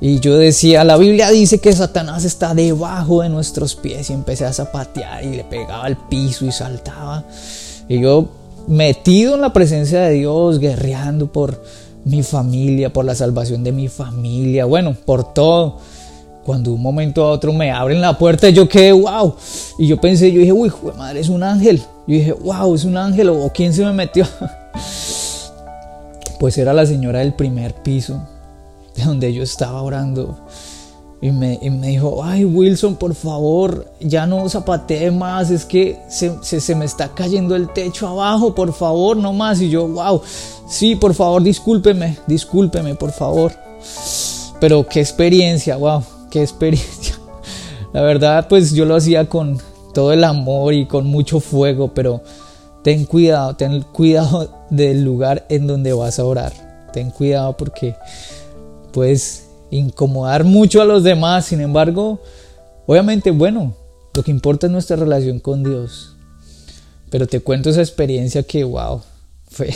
Y 0.00 0.20
yo 0.20 0.38
decía, 0.38 0.84
la 0.84 0.96
Biblia 0.96 1.30
dice 1.30 1.58
que 1.58 1.72
Satanás 1.72 2.24
está 2.24 2.54
debajo 2.54 3.22
de 3.22 3.28
nuestros 3.28 3.74
pies. 3.74 4.10
Y 4.10 4.14
empecé 4.14 4.46
a 4.46 4.52
zapatear 4.52 5.24
y 5.24 5.36
le 5.36 5.44
pegaba 5.44 5.84
al 5.84 5.96
piso 6.08 6.46
y 6.46 6.52
saltaba. 6.52 7.24
Y 7.88 8.00
yo 8.00 8.28
metido 8.66 9.34
en 9.34 9.40
la 9.40 9.52
presencia 9.52 10.00
de 10.00 10.12
Dios, 10.12 10.58
guerreando 10.58 11.30
por 11.30 11.62
mi 12.04 12.22
familia, 12.22 12.92
por 12.92 13.04
la 13.04 13.14
salvación 13.14 13.64
de 13.64 13.72
mi 13.72 13.88
familia, 13.88 14.64
bueno, 14.64 14.96
por 15.04 15.34
todo 15.34 15.78
cuando 16.48 16.72
un 16.72 16.80
momento 16.80 17.26
a 17.26 17.32
otro 17.32 17.52
me 17.52 17.70
abren 17.70 18.00
la 18.00 18.16
puerta, 18.16 18.48
yo 18.48 18.66
quedé, 18.66 18.90
wow. 18.90 19.34
Y 19.78 19.86
yo 19.86 20.00
pensé, 20.00 20.32
yo 20.32 20.40
dije, 20.40 20.52
uy, 20.52 20.72
madre, 20.96 21.20
es 21.20 21.28
un 21.28 21.42
ángel. 21.42 21.76
Yo 22.06 22.14
dije, 22.14 22.32
wow, 22.32 22.74
es 22.74 22.84
un 22.84 22.96
ángel 22.96 23.28
o 23.28 23.52
quién 23.52 23.74
se 23.74 23.84
me 23.84 23.92
metió. 23.92 24.26
Pues 26.40 26.56
era 26.56 26.72
la 26.72 26.86
señora 26.86 27.18
del 27.18 27.34
primer 27.34 27.74
piso, 27.74 28.22
de 28.94 29.04
donde 29.04 29.34
yo 29.34 29.42
estaba 29.42 29.82
orando. 29.82 30.38
Y 31.20 31.32
me, 31.32 31.58
dijo, 31.58 32.24
ay 32.24 32.44
Wilson, 32.44 32.94
por 32.94 33.14
favor, 33.14 33.92
ya 34.00 34.24
no 34.24 34.48
zapatee 34.48 35.10
más, 35.10 35.50
es 35.50 35.64
que 35.66 35.98
se, 36.08 36.32
se, 36.42 36.74
me 36.76 36.84
está 36.84 37.08
cayendo 37.08 37.56
el 37.56 37.68
techo 37.72 38.06
abajo, 38.06 38.54
por 38.54 38.72
favor, 38.72 39.16
no 39.16 39.34
más. 39.34 39.60
Y 39.60 39.68
yo, 39.68 39.86
wow, 39.86 40.22
sí, 40.66 40.96
por 40.96 41.12
favor, 41.12 41.42
discúlpeme, 41.42 42.16
discúlpeme, 42.26 42.94
por 42.94 43.10
favor. 43.10 43.52
Pero 44.60 44.86
qué 44.86 45.00
experiencia, 45.00 45.76
wow 45.76 46.02
qué 46.30 46.42
experiencia. 46.42 47.18
La 47.92 48.02
verdad, 48.02 48.48
pues 48.48 48.72
yo 48.72 48.84
lo 48.84 48.96
hacía 48.96 49.28
con 49.28 49.58
todo 49.94 50.12
el 50.12 50.24
amor 50.24 50.74
y 50.74 50.86
con 50.86 51.06
mucho 51.06 51.40
fuego, 51.40 51.94
pero 51.94 52.22
ten 52.82 53.04
cuidado, 53.04 53.56
ten 53.56 53.82
cuidado 53.82 54.66
del 54.70 55.04
lugar 55.04 55.46
en 55.48 55.66
donde 55.66 55.92
vas 55.92 56.18
a 56.18 56.24
orar. 56.24 56.52
Ten 56.92 57.10
cuidado 57.10 57.56
porque 57.56 57.94
puedes 58.92 59.48
incomodar 59.70 60.44
mucho 60.44 60.80
a 60.80 60.84
los 60.84 61.02
demás. 61.02 61.46
Sin 61.46 61.60
embargo, 61.60 62.20
obviamente, 62.86 63.30
bueno, 63.30 63.74
lo 64.14 64.22
que 64.22 64.30
importa 64.30 64.66
es 64.66 64.72
nuestra 64.72 64.96
relación 64.96 65.38
con 65.40 65.62
Dios. 65.62 66.16
Pero 67.10 67.26
te 67.26 67.40
cuento 67.40 67.70
esa 67.70 67.80
experiencia 67.80 68.42
que, 68.42 68.64
wow, 68.64 69.02
fue 69.50 69.74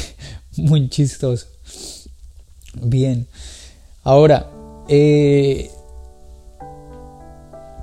muy 0.56 0.88
chistoso. 0.88 1.46
Bien, 2.74 3.26
ahora, 4.02 4.50
eh, 4.88 5.70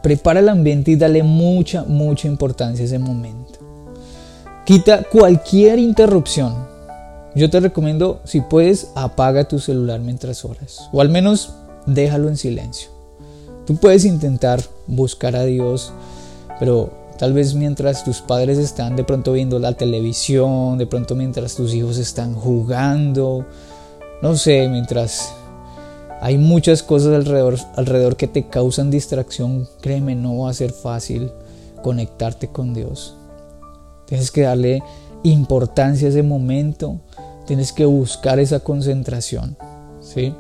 prepara 0.02 0.40
el 0.40 0.50
ambiente 0.50 0.92
y 0.92 0.96
dale 0.96 1.24
mucha, 1.24 1.84
mucha 1.84 2.28
importancia 2.28 2.84
a 2.84 2.86
ese 2.86 3.00
momento. 3.00 3.60
Quita 4.66 5.04
cualquier 5.04 5.80
interrupción. 5.80 6.54
Yo 7.36 7.50
te 7.50 7.60
recomiendo, 7.60 8.22
si 8.24 8.42
puedes, 8.42 8.92
apaga 8.96 9.48
tu 9.48 9.60
celular 9.60 10.00
mientras 10.00 10.46
oras. 10.46 10.90
O 10.92 11.02
al 11.02 11.10
menos 11.10 11.54
déjalo 11.86 12.28
en 12.28 12.38
silencio. 12.38 12.90
Tú 13.66 13.76
puedes 13.76 14.06
intentar 14.06 14.62
buscar 14.88 15.36
a 15.36 15.46
Dios, 15.46 15.94
pero 16.60 16.92
tal 17.18 17.34
vez 17.34 17.54
mientras 17.54 18.04
tus 18.04 18.22
padres 18.22 18.58
están 18.58 18.96
de 18.96 19.04
pronto 19.04 19.34
viendo 19.34 19.60
la 19.60 19.74
televisión, 19.74 20.78
de 20.78 20.88
pronto 20.88 21.16
mientras 21.16 21.56
tus 21.56 21.74
hijos 21.74 21.98
están 21.98 22.34
jugando, 22.34 23.46
no 24.22 24.36
sé, 24.36 24.68
mientras 24.70 25.34
hay 26.22 26.38
muchas 26.38 26.84
cosas 26.84 27.14
alrededor, 27.76 28.18
que 28.18 28.28
te 28.28 28.48
causan 28.48 28.92
distracción, 28.92 29.68
créeme, 29.82 30.16
no 30.16 30.40
va 30.40 30.50
a 30.50 30.54
ser 30.54 30.72
fácil 30.72 31.32
conectarte 31.82 32.50
con 32.50 32.74
Dios. 32.74 33.16
Tienes 34.06 34.32
que 34.32 34.42
darle 34.42 34.84
importancia 35.24 36.08
a 36.08 36.12
ese 36.12 36.24
momento, 36.24 37.00
tienes 37.48 37.72
que 37.72 37.86
buscar 37.86 38.40
esa 38.40 38.60
concentración, 38.60 39.56
¿sí? 40.02 40.34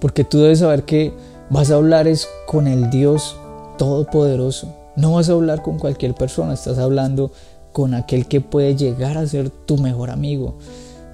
Porque 0.00 0.24
tú 0.24 0.40
debes 0.40 0.60
saber 0.60 0.84
que 0.84 1.12
vas 1.50 1.70
a 1.70 1.76
hablar 1.76 2.08
es 2.08 2.28
con 2.46 2.66
el 2.66 2.90
Dios 2.90 3.36
Todopoderoso. 3.76 4.74
No 4.96 5.12
vas 5.12 5.28
a 5.28 5.32
hablar 5.32 5.62
con 5.62 5.78
cualquier 5.78 6.14
persona, 6.14 6.54
estás 6.54 6.78
hablando 6.78 7.30
con 7.72 7.94
aquel 7.94 8.26
que 8.26 8.40
puede 8.40 8.74
llegar 8.74 9.16
a 9.16 9.26
ser 9.26 9.50
tu 9.50 9.76
mejor 9.76 10.10
amigo. 10.10 10.58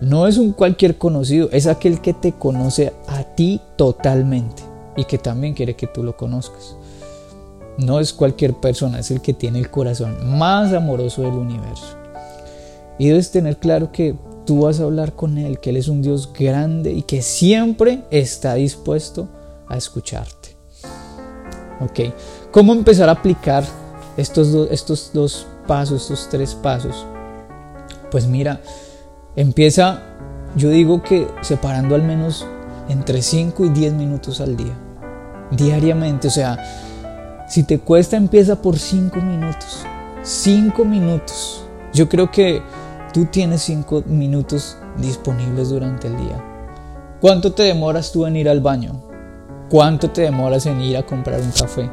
No 0.04 0.26
es 0.26 0.36
un 0.36 0.52
cualquier 0.52 0.98
conocido, 0.98 1.48
es 1.50 1.66
aquel 1.66 2.02
que 2.02 2.12
te 2.12 2.32
conoce 2.32 2.92
a 3.08 3.22
ti 3.22 3.60
totalmente 3.76 4.62
y 4.96 5.04
que 5.04 5.16
también 5.16 5.54
quiere 5.54 5.76
que 5.76 5.86
tú 5.86 6.02
lo 6.02 6.14
conozcas. 6.16 6.76
No 7.78 8.00
es 8.00 8.12
cualquier 8.12 8.54
persona, 8.54 8.98
es 8.98 9.10
el 9.10 9.22
que 9.22 9.32
tiene 9.32 9.58
el 9.58 9.70
corazón 9.70 10.38
más 10.38 10.72
amoroso 10.74 11.22
del 11.22 11.32
universo. 11.32 11.96
Y 12.98 13.08
debes 13.08 13.30
tener 13.30 13.56
claro 13.56 13.92
que 13.92 14.14
tú 14.44 14.62
vas 14.62 14.78
a 14.78 14.84
hablar 14.84 15.14
con 15.14 15.38
Él, 15.38 15.58
que 15.58 15.70
Él 15.70 15.78
es 15.78 15.88
un 15.88 16.02
Dios 16.02 16.30
grande 16.32 16.92
y 16.92 17.02
que 17.02 17.22
siempre 17.22 18.04
está 18.10 18.54
dispuesto 18.54 19.28
a 19.66 19.76
escucharte. 19.78 20.50
Ok, 21.80 22.12
¿cómo 22.50 22.74
empezar 22.74 23.08
a 23.08 23.12
aplicar 23.12 23.64
estos, 24.18 24.70
estos 24.70 25.10
dos 25.14 25.46
pasos, 25.66 26.02
estos 26.02 26.28
tres 26.28 26.54
pasos? 26.54 27.06
Pues 28.10 28.26
mira, 28.26 28.60
empieza, 29.36 30.02
yo 30.56 30.70
digo 30.70 31.02
que 31.02 31.28
separando 31.40 31.94
al 31.94 32.02
menos 32.02 32.46
entre 32.88 33.22
5 33.22 33.64
y 33.64 33.68
10 33.70 33.94
minutos 33.94 34.40
al 34.40 34.56
día, 34.56 34.74
diariamente, 35.50 36.28
o 36.28 36.30
sea, 36.30 37.44
si 37.48 37.62
te 37.62 37.78
cuesta 37.78 38.16
empieza 38.16 38.60
por 38.60 38.78
5 38.78 39.20
minutos, 39.20 39.84
5 40.22 40.84
minutos. 40.84 41.60
Yo 41.92 42.08
creo 42.08 42.30
que 42.30 42.62
Tú 43.14 43.26
tienes 43.26 43.62
cinco 43.62 44.02
minutos 44.06 44.76
disponibles 44.96 45.68
durante 45.68 46.08
el 46.08 46.16
día. 46.16 46.44
¿Cuánto 47.20 47.52
te 47.52 47.62
demoras 47.62 48.10
tú 48.10 48.26
en 48.26 48.34
ir 48.34 48.48
al 48.48 48.60
baño? 48.60 49.04
¿Cuánto 49.70 50.10
te 50.10 50.22
demoras 50.22 50.66
en 50.66 50.80
ir 50.80 50.96
a 50.96 51.06
comprar 51.06 51.40
un 51.40 51.52
café? 51.52 51.88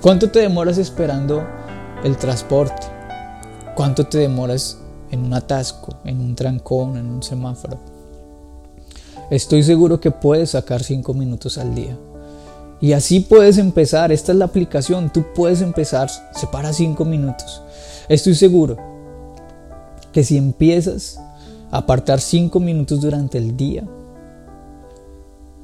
¿Cuánto 0.00 0.30
te 0.30 0.38
demoras 0.38 0.78
esperando 0.78 1.44
el 2.04 2.16
transporte? 2.16 2.86
¿Cuánto 3.74 4.06
te 4.06 4.18
demoras 4.18 4.78
en 5.10 5.24
un 5.24 5.34
atasco, 5.34 5.96
en 6.04 6.20
un 6.20 6.34
trancón, 6.34 6.96
en 6.96 7.06
un 7.06 7.22
semáforo? 7.22 7.78
Estoy 9.30 9.62
seguro 9.62 10.00
que 10.00 10.10
puedes 10.10 10.50
sacar 10.50 10.82
cinco 10.82 11.14
minutos 11.14 11.58
al 11.58 11.74
día. 11.74 11.96
Y 12.80 12.92
así 12.92 13.20
puedes 13.20 13.58
empezar. 13.58 14.12
Esta 14.12 14.32
es 14.32 14.38
la 14.38 14.46
aplicación. 14.46 15.12
Tú 15.12 15.24
puedes 15.34 15.60
empezar. 15.60 16.08
Separa 16.34 16.72
cinco 16.72 17.04
minutos. 17.04 17.62
Estoy 18.08 18.34
seguro 18.34 18.76
que 20.12 20.24
si 20.24 20.36
empiezas 20.36 21.20
a 21.70 21.78
apartar 21.78 22.20
5 22.20 22.58
minutos 22.60 23.00
durante 23.00 23.38
el 23.38 23.56
día, 23.56 23.84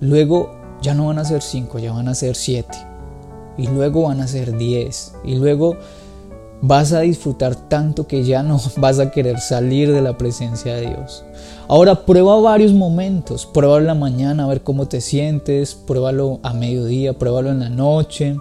luego 0.00 0.50
ya 0.82 0.94
no 0.94 1.06
van 1.06 1.18
a 1.18 1.24
ser 1.24 1.40
5, 1.40 1.78
ya 1.78 1.92
van 1.92 2.08
a 2.08 2.14
ser 2.14 2.36
7. 2.36 2.68
Y 3.56 3.68
luego 3.68 4.02
van 4.02 4.20
a 4.20 4.28
ser 4.28 4.56
10. 4.56 5.14
Y 5.24 5.36
luego 5.36 5.76
vas 6.66 6.92
a 6.92 7.00
disfrutar 7.00 7.54
tanto 7.54 8.06
que 8.06 8.24
ya 8.24 8.42
no 8.42 8.60
vas 8.76 8.98
a 8.98 9.10
querer 9.10 9.40
salir 9.40 9.92
de 9.92 10.02
la 10.02 10.16
presencia 10.16 10.74
de 10.74 10.88
Dios. 10.88 11.24
Ahora 11.68 12.04
prueba 12.04 12.40
varios 12.40 12.72
momentos. 12.72 13.46
Pruébalo 13.46 13.80
en 13.80 13.86
la 13.86 13.94
mañana 13.94 14.44
a 14.44 14.48
ver 14.48 14.62
cómo 14.62 14.86
te 14.86 15.00
sientes. 15.00 15.74
Pruébalo 15.74 16.40
a 16.42 16.52
mediodía, 16.52 17.12
pruébalo 17.12 17.50
en 17.50 17.60
la 17.60 17.68
noche. 17.68 18.36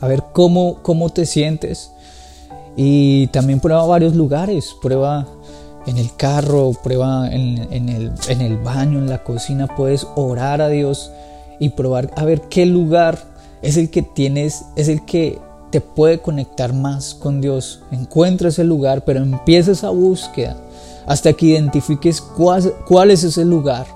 A 0.00 0.08
ver 0.08 0.22
cómo, 0.32 0.78
cómo 0.82 1.10
te 1.10 1.26
sientes. 1.26 1.92
Y 2.76 3.28
también 3.28 3.60
prueba 3.60 3.84
varios 3.86 4.16
lugares, 4.16 4.74
prueba 4.80 5.26
en 5.86 5.98
el 5.98 6.14
carro, 6.16 6.72
prueba 6.82 7.30
en, 7.30 7.58
el, 7.88 8.12
en 8.28 8.40
el 8.40 8.56
baño, 8.56 8.98
en 8.98 9.10
la 9.10 9.22
cocina, 9.22 9.66
puedes 9.66 10.06
orar 10.16 10.60
a 10.60 10.68
Dios 10.68 11.10
y 11.58 11.70
probar 11.70 12.10
a 12.16 12.24
ver 12.24 12.42
qué 12.42 12.66
lugar 12.66 13.18
es 13.62 13.76
el 13.76 13.90
que 13.90 14.02
tienes, 14.02 14.64
es 14.74 14.88
el 14.88 15.04
que 15.04 15.38
te 15.72 15.80
puede 15.80 16.20
conectar 16.20 16.74
más 16.74 17.14
con 17.14 17.40
Dios. 17.40 17.80
Encuentra 17.90 18.50
ese 18.50 18.62
lugar, 18.62 19.04
pero 19.04 19.20
empieza 19.20 19.72
esa 19.72 19.88
búsqueda 19.88 20.56
hasta 21.06 21.32
que 21.32 21.46
identifiques 21.46 22.20
cuál, 22.20 23.10
es 23.10 23.24
ese 23.24 23.44
lugar 23.44 23.86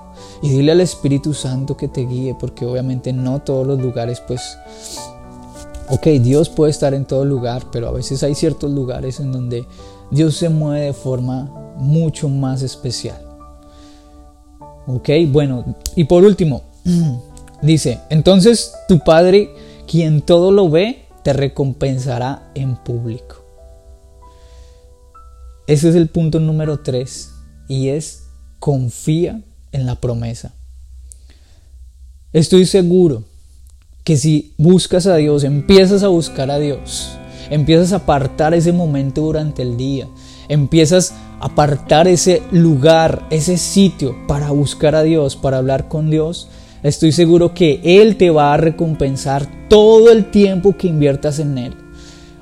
y 0.41 0.49
dile 0.49 0.73
al 0.73 0.81
Espíritu 0.81 1.33
Santo 1.33 1.77
que 1.77 1.87
te 1.87 2.01
guíe, 2.01 2.35
porque 2.37 2.65
obviamente 2.65 3.13
no 3.13 3.39
todos 3.39 3.65
los 3.65 3.79
lugares 3.79 4.21
pues 4.27 4.57
Ok, 5.89 6.07
Dios 6.21 6.49
puede 6.49 6.71
estar 6.71 6.93
en 6.93 7.05
todo 7.05 7.23
lugar, 7.23 7.63
pero 7.71 7.87
a 7.87 7.91
veces 7.91 8.21
hay 8.21 8.35
ciertos 8.35 8.69
lugares 8.71 9.21
en 9.21 9.31
donde 9.31 9.65
Dios 10.11 10.35
se 10.35 10.49
mueve 10.49 10.87
de 10.87 10.93
forma 10.93 11.49
mucho 11.77 12.27
más 12.27 12.61
especial. 12.61 13.21
Ok, 14.85 15.09
bueno, 15.29 15.63
y 15.95 16.03
por 16.03 16.25
último, 16.25 16.63
dice, 17.61 18.01
entonces 18.09 18.73
tu 18.89 18.99
Padre, 18.99 19.49
quien 19.89 20.21
todo 20.21 20.51
lo 20.51 20.69
ve, 20.69 21.06
te 21.27 21.33
recompensará 21.33 22.51
en 22.55 22.77
público. 22.77 23.43
Ese 25.67 25.89
es 25.89 25.95
el 25.95 26.07
punto 26.07 26.39
número 26.39 26.79
tres 26.79 27.33
y 27.67 27.89
es 27.89 28.27
confía 28.59 29.41
en 29.73 29.85
la 29.85 29.95
promesa. 29.95 30.53
Estoy 32.31 32.65
seguro 32.65 33.25
que 34.05 34.15
si 34.15 34.53
buscas 34.57 35.05
a 35.05 35.17
Dios, 35.17 35.43
empiezas 35.43 36.01
a 36.03 36.07
buscar 36.07 36.49
a 36.49 36.59
Dios, 36.59 37.17
empiezas 37.49 37.91
a 37.91 37.97
apartar 37.97 38.53
ese 38.53 38.71
momento 38.71 39.19
durante 39.19 39.63
el 39.63 39.75
día, 39.75 40.07
empiezas 40.47 41.11
a 41.41 41.47
apartar 41.47 42.07
ese 42.07 42.41
lugar, 42.51 43.27
ese 43.31 43.57
sitio 43.57 44.15
para 44.29 44.51
buscar 44.51 44.95
a 44.95 45.03
Dios, 45.03 45.35
para 45.35 45.57
hablar 45.57 45.89
con 45.89 46.09
Dios, 46.09 46.47
estoy 46.87 47.11
seguro 47.11 47.53
que 47.53 47.81
Él 47.83 48.17
te 48.17 48.29
va 48.29 48.53
a 48.53 48.57
recompensar 48.57 49.47
todo 49.69 50.11
el 50.11 50.25
tiempo 50.25 50.77
que 50.77 50.87
inviertas 50.87 51.39
en 51.39 51.57
Él. 51.57 51.73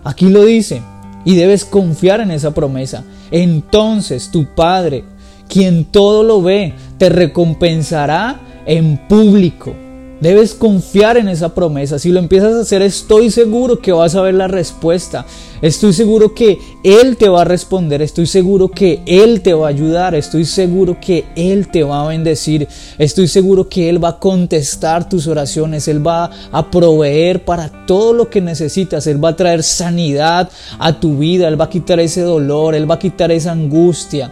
Aquí 0.03 0.29
lo 0.29 0.45
dice, 0.45 0.81
y 1.25 1.35
debes 1.35 1.65
confiar 1.65 2.21
en 2.21 2.31
esa 2.31 2.53
promesa. 2.53 3.03
Entonces 3.31 4.29
tu 4.31 4.45
Padre, 4.55 5.03
quien 5.49 5.85
todo 5.85 6.23
lo 6.23 6.41
ve, 6.41 6.73
te 6.97 7.09
recompensará 7.09 8.39
en 8.65 8.97
público. 9.07 9.75
Debes 10.21 10.53
confiar 10.53 11.17
en 11.17 11.27
esa 11.27 11.53
promesa. 11.53 11.99
Si 11.99 12.09
lo 12.09 12.19
empiezas 12.19 12.53
a 12.53 12.61
hacer, 12.61 12.81
estoy 12.81 13.29
seguro 13.29 13.79
que 13.79 13.91
vas 13.91 14.15
a 14.15 14.21
ver 14.21 14.35
la 14.35 14.47
respuesta. 14.47 15.25
Estoy 15.61 15.91
seguro 15.91 16.33
que 16.33 16.57
Él 16.83 17.17
te 17.17 17.27
va 17.27 17.41
a 17.41 17.45
responder. 17.45 18.01
Estoy 18.01 18.25
seguro 18.25 18.71
que 18.71 19.01
Él 19.05 19.41
te 19.41 19.53
va 19.53 19.67
a 19.67 19.69
ayudar. 19.69 20.15
Estoy 20.15 20.45
seguro 20.45 20.97
que 21.01 21.25
Él 21.35 21.67
te 21.67 21.83
va 21.83 22.05
a 22.05 22.07
bendecir. 22.07 22.65
Estoy 22.97 23.27
seguro 23.27 23.67
que 23.67 23.89
Él 23.89 24.01
va 24.01 24.09
a 24.09 24.19
contestar 24.19 25.09
tus 25.09 25.27
oraciones. 25.27 25.89
Él 25.89 26.05
va 26.05 26.31
a 26.49 26.71
proveer 26.71 27.43
para 27.43 27.85
todo 27.85 28.13
lo 28.13 28.29
que 28.29 28.39
necesitas. 28.39 29.07
Él 29.07 29.23
va 29.23 29.29
a 29.29 29.35
traer 29.35 29.63
sanidad 29.63 30.49
a 30.79 30.97
tu 30.97 31.17
vida. 31.17 31.49
Él 31.49 31.59
va 31.59 31.65
a 31.65 31.69
quitar 31.69 31.99
ese 31.99 32.21
dolor. 32.21 32.73
Él 32.73 32.89
va 32.89 32.95
a 32.95 32.99
quitar 32.99 33.31
esa 33.31 33.51
angustia. 33.51 34.31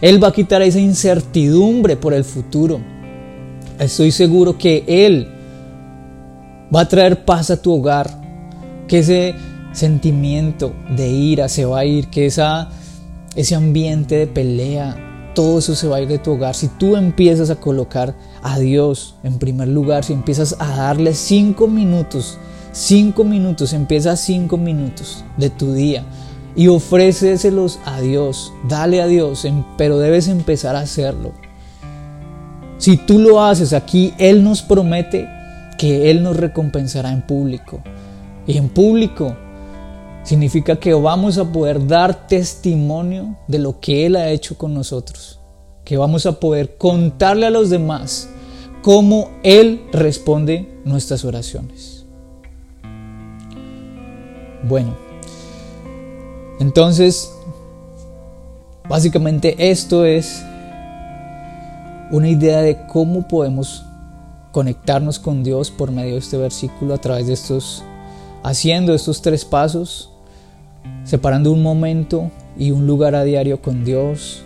Él 0.00 0.22
va 0.22 0.28
a 0.28 0.32
quitar 0.32 0.60
esa 0.62 0.80
incertidumbre 0.80 1.96
por 1.96 2.14
el 2.14 2.24
futuro. 2.24 2.99
Estoy 3.80 4.12
seguro 4.12 4.58
que 4.58 4.84
Él 4.86 5.26
va 6.74 6.82
a 6.82 6.88
traer 6.88 7.24
paz 7.24 7.50
a 7.50 7.60
tu 7.60 7.72
hogar, 7.72 8.20
que 8.86 8.98
ese 8.98 9.34
sentimiento 9.72 10.74
de 10.94 11.08
ira 11.08 11.48
se 11.48 11.64
va 11.64 11.78
a 11.78 11.84
ir, 11.86 12.10
que 12.10 12.26
esa, 12.26 12.68
ese 13.34 13.54
ambiente 13.54 14.16
de 14.16 14.26
pelea 14.26 15.32
todo 15.34 15.60
eso 15.60 15.74
se 15.74 15.88
va 15.88 15.96
a 15.96 16.02
ir 16.02 16.08
de 16.08 16.18
tu 16.18 16.32
hogar. 16.32 16.54
Si 16.54 16.68
tú 16.68 16.94
empiezas 16.96 17.48
a 17.48 17.56
colocar 17.56 18.14
a 18.42 18.58
Dios 18.58 19.14
en 19.22 19.38
primer 19.38 19.68
lugar, 19.68 20.04
si 20.04 20.12
empiezas 20.12 20.56
a 20.58 20.76
darle 20.76 21.14
cinco 21.14 21.66
minutos, 21.66 22.36
cinco 22.72 23.24
minutos, 23.24 23.72
empieza 23.72 24.14
cinco 24.16 24.58
minutos 24.58 25.24
de 25.38 25.48
tu 25.48 25.72
día 25.72 26.04
y 26.54 26.68
ofréceselos 26.68 27.78
a 27.86 28.02
Dios, 28.02 28.52
dale 28.68 29.00
a 29.00 29.06
Dios, 29.06 29.46
em, 29.46 29.64
pero 29.78 29.98
debes 29.98 30.28
empezar 30.28 30.76
a 30.76 30.80
hacerlo. 30.80 31.32
Si 32.80 32.96
tú 32.96 33.18
lo 33.18 33.42
haces 33.44 33.74
aquí, 33.74 34.14
Él 34.16 34.42
nos 34.42 34.62
promete 34.62 35.28
que 35.76 36.10
Él 36.10 36.22
nos 36.22 36.34
recompensará 36.34 37.12
en 37.12 37.20
público. 37.20 37.82
Y 38.46 38.56
en 38.56 38.70
público 38.70 39.36
significa 40.22 40.76
que 40.76 40.94
vamos 40.94 41.36
a 41.36 41.52
poder 41.52 41.86
dar 41.86 42.26
testimonio 42.26 43.36
de 43.48 43.58
lo 43.58 43.80
que 43.80 44.06
Él 44.06 44.16
ha 44.16 44.30
hecho 44.30 44.56
con 44.56 44.72
nosotros. 44.72 45.40
Que 45.84 45.98
vamos 45.98 46.24
a 46.24 46.40
poder 46.40 46.78
contarle 46.78 47.44
a 47.44 47.50
los 47.50 47.68
demás 47.68 48.30
cómo 48.80 49.28
Él 49.42 49.82
responde 49.92 50.80
nuestras 50.86 51.22
oraciones. 51.26 52.06
Bueno, 54.66 54.96
entonces, 56.60 57.30
básicamente 58.88 59.70
esto 59.70 60.06
es 60.06 60.42
una 62.10 62.28
idea 62.28 62.60
de 62.60 62.86
cómo 62.86 63.28
podemos 63.28 63.84
conectarnos 64.52 65.18
con 65.18 65.44
Dios 65.44 65.70
por 65.70 65.92
medio 65.92 66.14
de 66.14 66.18
este 66.18 66.36
versículo 66.36 66.94
a 66.94 66.98
través 66.98 67.28
de 67.28 67.34
estos, 67.34 67.84
haciendo 68.42 68.94
estos 68.94 69.22
tres 69.22 69.44
pasos, 69.44 70.10
separando 71.04 71.52
un 71.52 71.62
momento 71.62 72.30
y 72.58 72.72
un 72.72 72.86
lugar 72.86 73.14
a 73.14 73.22
diario 73.22 73.62
con 73.62 73.84
Dios, 73.84 74.42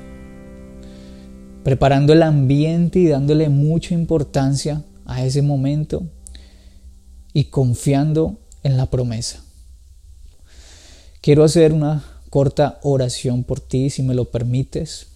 preparando 1.62 2.12
el 2.12 2.22
ambiente 2.22 2.98
y 2.98 3.08
dándole 3.08 3.48
mucha 3.48 3.94
importancia 3.94 4.84
a 5.06 5.24
ese 5.24 5.40
momento 5.40 6.02
y 7.32 7.44
confiando 7.44 8.38
en 8.62 8.76
la 8.76 8.86
promesa. 8.86 9.42
Quiero 11.22 11.44
hacer 11.44 11.72
una 11.72 12.04
corta 12.28 12.78
oración 12.82 13.44
por 13.44 13.60
ti, 13.60 13.88
si 13.88 14.02
me 14.02 14.14
lo 14.14 14.26
permites. 14.26 15.13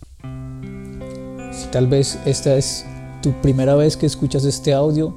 Tal 1.73 1.87
vez 1.87 2.19
esta 2.25 2.57
es 2.57 2.87
tu 3.23 3.33
primera 3.43 3.75
vez 3.75 3.97
que 3.97 4.07
escuchas 4.07 4.45
este 4.45 4.73
audio, 4.73 5.15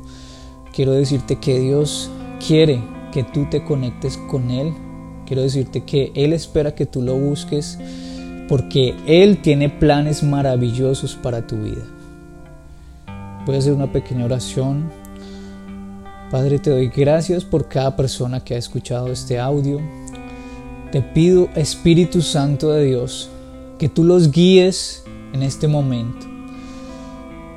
quiero 0.73 0.91
decirte 0.91 1.37
que 1.37 1.59
Dios 1.59 2.09
quiere 2.45 2.83
que 3.11 3.23
tú 3.23 3.47
te 3.49 3.63
conectes 3.63 4.17
con 4.29 4.49
Él. 4.51 4.73
Quiero 5.25 5.43
decirte 5.43 5.81
que 5.81 6.11
Él 6.15 6.33
espera 6.33 6.75
que 6.75 6.85
tú 6.85 7.01
lo 7.01 7.15
busques 7.15 7.77
porque 8.49 8.95
Él 9.05 9.41
tiene 9.41 9.69
planes 9.69 10.23
maravillosos 10.23 11.15
para 11.15 11.47
tu 11.47 11.55
vida. 11.57 11.85
Voy 13.45 13.55
a 13.55 13.59
hacer 13.59 13.73
una 13.73 13.91
pequeña 13.91 14.25
oración. 14.25 14.91
Padre, 16.29 16.59
te 16.59 16.69
doy 16.69 16.89
gracias 16.89 17.45
por 17.45 17.67
cada 17.67 17.95
persona 17.95 18.43
que 18.43 18.55
ha 18.55 18.57
escuchado 18.57 19.07
este 19.11 19.39
audio. 19.39 19.79
Te 20.91 21.01
pido, 21.01 21.47
Espíritu 21.55 22.21
Santo 22.21 22.71
de 22.71 22.85
Dios, 22.85 23.29
que 23.79 23.87
tú 23.87 24.03
los 24.03 24.31
guíes 24.31 25.03
en 25.33 25.43
este 25.43 25.67
momento. 25.67 26.30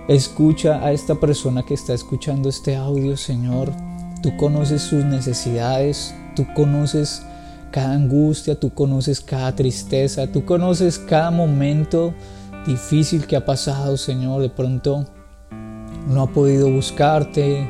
Escucha 0.09 0.85
a 0.85 0.93
esta 0.93 1.15
persona 1.15 1.63
que 1.63 1.73
está 1.73 1.95
escuchando 1.95 2.51
este 2.51 2.77
audio, 2.77 3.17
Señor. 3.17 3.73
Tú 4.23 4.37
conoces 4.37 4.83
sus 4.83 5.03
necesidades, 5.03 6.15
tú 6.37 6.45
conoces 6.55 7.23
cada 7.71 7.95
angustia, 7.95 8.61
tú 8.61 8.69
conoces 8.75 9.23
cada 9.23 9.57
tristeza, 9.57 10.27
tú 10.27 10.45
conoces 10.45 10.99
cada 10.99 11.31
momento 11.31 12.13
difícil 12.67 13.27
que 13.27 13.35
ha 13.35 13.47
pasado, 13.47 13.97
Señor. 13.97 14.43
De 14.43 14.51
pronto 14.51 15.07
no 16.07 16.23
ha 16.23 16.27
podido 16.31 16.71
buscarte, 16.71 17.67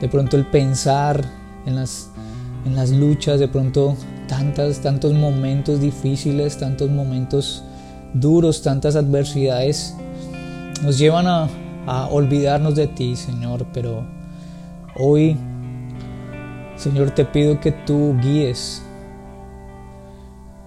de 0.00 0.08
pronto 0.08 0.38
el 0.38 0.46
pensar 0.46 1.22
en 1.66 1.74
las, 1.74 2.08
en 2.64 2.74
las 2.74 2.90
luchas, 2.90 3.38
de 3.38 3.48
pronto 3.48 3.98
tantas, 4.28 4.80
tantos 4.80 5.12
momentos 5.12 5.78
difíciles, 5.78 6.56
tantos 6.56 6.88
momentos 6.88 7.62
duros, 8.14 8.62
tantas 8.62 8.96
adversidades 8.96 9.94
nos 10.82 10.98
llevan 10.98 11.26
a, 11.26 11.48
a 11.86 12.06
olvidarnos 12.08 12.74
de 12.74 12.88
ti, 12.88 13.16
Señor, 13.16 13.66
pero 13.72 14.04
hoy, 14.98 15.36
Señor, 16.76 17.12
te 17.12 17.24
pido 17.24 17.60
que 17.60 17.72
tú 17.72 18.16
guíes 18.20 18.82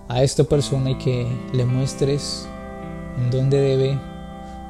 a 0.08 0.24
esta 0.24 0.44
persona 0.44 0.92
y 0.92 0.96
que 0.96 1.28
le 1.54 1.66
muestres 1.66 2.48
en 3.18 3.30
dónde 3.32 3.60
debe 3.60 4.00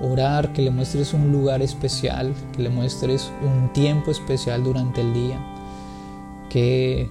orar, 0.01 0.51
que 0.53 0.61
le 0.61 0.71
muestres 0.71 1.13
un 1.13 1.31
lugar 1.31 1.61
especial, 1.61 2.33
que 2.55 2.63
le 2.63 2.69
muestres 2.69 3.31
un 3.41 3.71
tiempo 3.73 4.11
especial 4.11 4.63
durante 4.63 5.01
el 5.01 5.13
día, 5.13 5.39
que 6.49 7.09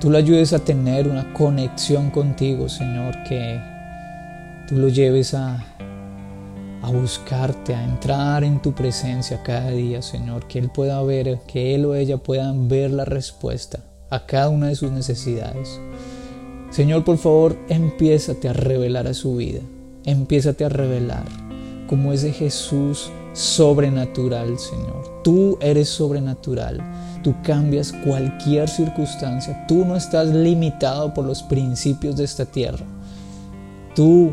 tú 0.00 0.10
lo 0.10 0.18
ayudes 0.18 0.52
a 0.52 0.58
tener 0.58 1.08
una 1.08 1.32
conexión 1.32 2.10
contigo, 2.10 2.68
Señor, 2.68 3.14
que 3.24 3.60
tú 4.68 4.76
lo 4.76 4.88
lleves 4.88 5.34
a, 5.34 5.64
a 6.84 6.90
buscarte, 6.90 7.74
a 7.74 7.82
entrar 7.82 8.44
en 8.44 8.60
tu 8.60 8.72
presencia 8.72 9.42
cada 9.42 9.70
día, 9.70 10.02
Señor, 10.02 10.46
que 10.46 10.58
Él 10.58 10.68
pueda 10.68 11.02
ver, 11.02 11.40
que 11.46 11.74
Él 11.74 11.86
o 11.86 11.94
ella 11.94 12.18
puedan 12.18 12.68
ver 12.68 12.90
la 12.90 13.04
respuesta 13.06 13.80
a 14.10 14.26
cada 14.26 14.50
una 14.50 14.68
de 14.68 14.74
sus 14.74 14.92
necesidades. 14.92 15.80
Señor, 16.70 17.04
por 17.04 17.16
favor, 17.16 17.56
empiézate 17.68 18.48
a 18.48 18.52
revelar 18.52 19.06
a 19.06 19.14
su 19.14 19.36
vida, 19.36 19.60
empiézate 20.04 20.66
a 20.66 20.68
revelar 20.68 21.24
como 21.88 22.12
ese 22.12 22.32
Jesús 22.32 23.10
sobrenatural, 23.32 24.58
Señor. 24.58 25.22
Tú 25.22 25.56
eres 25.60 25.88
sobrenatural. 25.88 26.80
Tú 27.22 27.34
cambias 27.42 27.92
cualquier 28.04 28.68
circunstancia. 28.68 29.64
Tú 29.66 29.84
no 29.84 29.96
estás 29.96 30.28
limitado 30.28 31.14
por 31.14 31.24
los 31.24 31.42
principios 31.42 32.16
de 32.16 32.24
esta 32.24 32.44
tierra. 32.44 32.84
Tú 33.94 34.32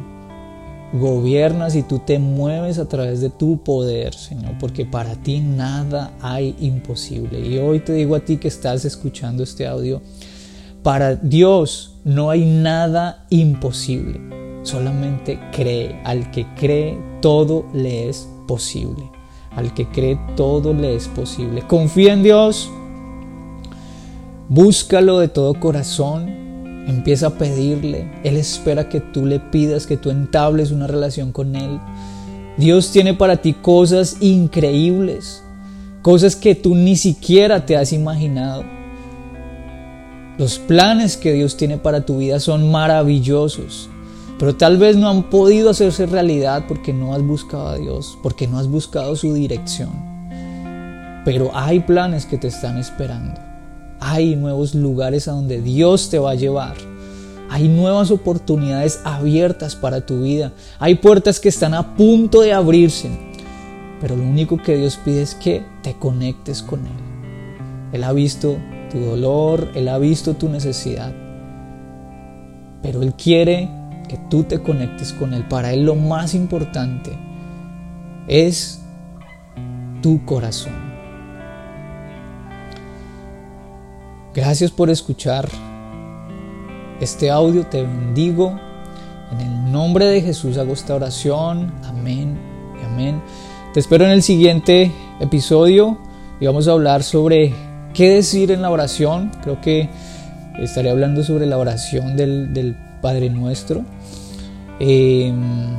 gobiernas 0.94 1.76
y 1.76 1.84
tú 1.84 2.00
te 2.00 2.20
mueves 2.20 2.78
a 2.78 2.88
través 2.88 3.22
de 3.22 3.30
tu 3.30 3.64
poder, 3.64 4.14
Señor, 4.14 4.58
porque 4.60 4.86
para 4.86 5.16
ti 5.16 5.40
nada 5.40 6.12
hay 6.22 6.56
imposible. 6.60 7.40
Y 7.40 7.58
hoy 7.58 7.80
te 7.80 7.94
digo 7.94 8.16
a 8.16 8.20
ti 8.20 8.38
que 8.38 8.48
estás 8.48 8.86
escuchando 8.86 9.44
este 9.44 9.68
audio, 9.68 10.02
para 10.84 11.16
Dios 11.16 11.96
no 12.04 12.30
hay 12.30 12.46
nada 12.46 13.26
imposible. 13.30 14.20
Solamente 14.64 15.40
cree. 15.52 16.02
Al 16.04 16.30
que 16.32 16.46
cree, 16.56 16.98
todo 17.22 17.66
le 17.74 18.10
es 18.10 18.28
posible. 18.48 19.04
Al 19.56 19.74
que 19.74 19.88
cree 19.90 20.20
todo 20.36 20.74
le 20.74 20.96
es 20.96 21.08
posible. 21.08 21.66
Confía 21.68 22.14
en 22.14 22.24
Dios. 22.24 22.70
Búscalo 24.50 25.20
de 25.20 25.28
todo 25.28 25.54
corazón. 25.54 26.41
Empieza 26.88 27.28
a 27.28 27.38
pedirle. 27.38 28.12
Él 28.24 28.38
espera 28.38 28.90
que 28.90 29.00
tú 29.00 29.26
le 29.26 29.40
pidas, 29.40 29.88
que 29.88 29.98
tú 29.98 30.10
entables 30.10 30.72
una 30.72 30.88
relación 30.88 31.32
con 31.32 31.56
Él. 31.56 31.80
Dios 32.58 32.92
tiene 32.92 33.14
para 33.14 33.38
ti 33.38 33.54
cosas 33.54 34.18
increíbles. 34.20 35.44
Cosas 36.02 36.36
que 36.36 36.56
tú 36.56 36.76
ni 36.76 36.96
siquiera 36.96 37.66
te 37.66 37.78
has 37.78 37.94
imaginado. 37.94 38.64
Los 40.38 40.58
planes 40.58 41.18
que 41.18 41.34
Dios 41.34 41.58
tiene 41.58 41.78
para 41.78 42.06
tu 42.06 42.18
vida 42.18 42.40
son 42.40 42.72
maravillosos 42.72 43.90
pero 44.42 44.56
tal 44.56 44.78
vez 44.80 44.98
no 44.98 45.08
han 45.08 45.30
podido 45.30 45.70
hacerse 45.70 46.08
realidad 46.08 46.64
porque 46.68 46.94
no 46.94 47.14
has 47.14 47.22
buscado 47.22 47.68
a 47.68 47.78
Dios, 47.78 48.18
porque 48.24 48.48
no 48.48 48.58
has 48.58 48.66
buscado 48.66 49.16
su 49.16 49.36
dirección. 49.36 49.92
Pero 51.24 51.52
hay 51.54 51.82
planes 51.82 52.26
que 52.26 52.40
te 52.40 52.48
están 52.48 52.80
esperando. 52.80 53.51
Hay 54.02 54.36
nuevos 54.36 54.74
lugares 54.74 55.28
a 55.28 55.32
donde 55.32 55.62
Dios 55.62 56.10
te 56.10 56.18
va 56.18 56.32
a 56.32 56.36
llevar. 56.36 56.76
Hay 57.52 57.68
nuevas 57.68 58.10
oportunidades 58.10 59.00
abiertas 59.04 59.76
para 59.76 60.06
tu 60.06 60.24
vida. 60.24 60.54
Hay 60.80 60.96
puertas 60.96 61.40
que 61.40 61.50
están 61.50 61.76
a 61.76 61.96
punto 61.96 62.42
de 62.42 62.52
abrirse. 62.52 63.10
Pero 64.02 64.16
lo 64.16 64.24
único 64.24 64.58
que 64.58 64.76
Dios 64.76 65.00
pide 65.06 65.22
es 65.22 65.36
que 65.36 65.64
te 65.84 65.94
conectes 65.94 66.64
con 66.64 66.80
Él. 66.88 66.94
Él 67.94 68.04
ha 68.04 68.12
visto 68.12 68.58
tu 68.90 69.00
dolor, 69.00 69.70
Él 69.76 69.88
ha 69.88 70.00
visto 70.00 70.34
tu 70.34 70.50
necesidad. 70.50 71.14
Pero 72.82 73.04
Él 73.04 73.14
quiere 73.14 73.70
que 74.10 74.18
tú 74.32 74.44
te 74.44 74.64
conectes 74.64 75.14
con 75.14 75.36
Él. 75.36 75.48
Para 75.48 75.74
Él 75.74 75.86
lo 75.86 75.94
más 75.94 76.34
importante 76.34 77.12
es 78.28 78.82
tu 80.02 80.26
corazón. 80.26 80.91
Gracias 84.34 84.72
por 84.72 84.90
escuchar 84.90 85.50
este 87.02 87.30
audio. 87.30 87.66
Te 87.66 87.82
bendigo. 87.82 88.58
En 89.30 89.42
el 89.42 89.72
nombre 89.74 90.06
de 90.06 90.22
Jesús 90.22 90.58
hago 90.58 90.72
esta 90.72 90.96
oración. 90.96 91.74
Amén 91.84 92.40
y 92.82 92.86
amén. 92.86 93.22
Te 93.74 93.82
espero 93.82 94.06
en 94.06 94.12
el 94.12 94.24
siguiente 94.24 94.90
episodio 95.20 95.98
y 96.40 96.46
vamos 96.46 96.70
a 96.70 96.72
hablar 96.72 97.04
sobre 97.04 97.54
qué 97.94 98.10
decir 98.12 98.52
en 98.52 98.62
la 98.62 98.72
oración. 98.72 99.34
Creo 99.44 99.60
que 99.60 99.90
estaré 100.62 100.92
hablando 100.92 101.26
sobre 101.26 101.46
la 101.46 101.58
oración 101.58 102.16
del, 102.16 102.78
Padre 103.02 103.30
Nuestro. 103.30 103.84
Em, 104.80 105.76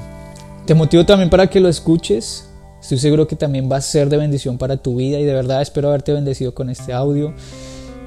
Te 0.67 0.75
motivo 0.75 1.07
también 1.07 1.31
para 1.31 1.47
que 1.47 1.59
lo 1.59 1.71
escuches. 1.71 2.51
Estoy 2.83 2.99
seguro 2.99 3.27
que 3.27 3.37
también 3.37 3.71
va 3.73 3.77
a 3.77 3.81
ser 3.81 4.11
de 4.11 4.19
bendición 4.19 4.59
para 4.59 4.77
tu 4.77 4.97
vida 4.97 5.19
y 5.19 5.25
de 5.25 5.33
verdad 5.33 5.63
espero 5.63 5.89
haberte 5.89 6.13
bendecido 6.13 6.53
con 6.53 6.69
este 6.69 6.93
audio. 6.93 7.33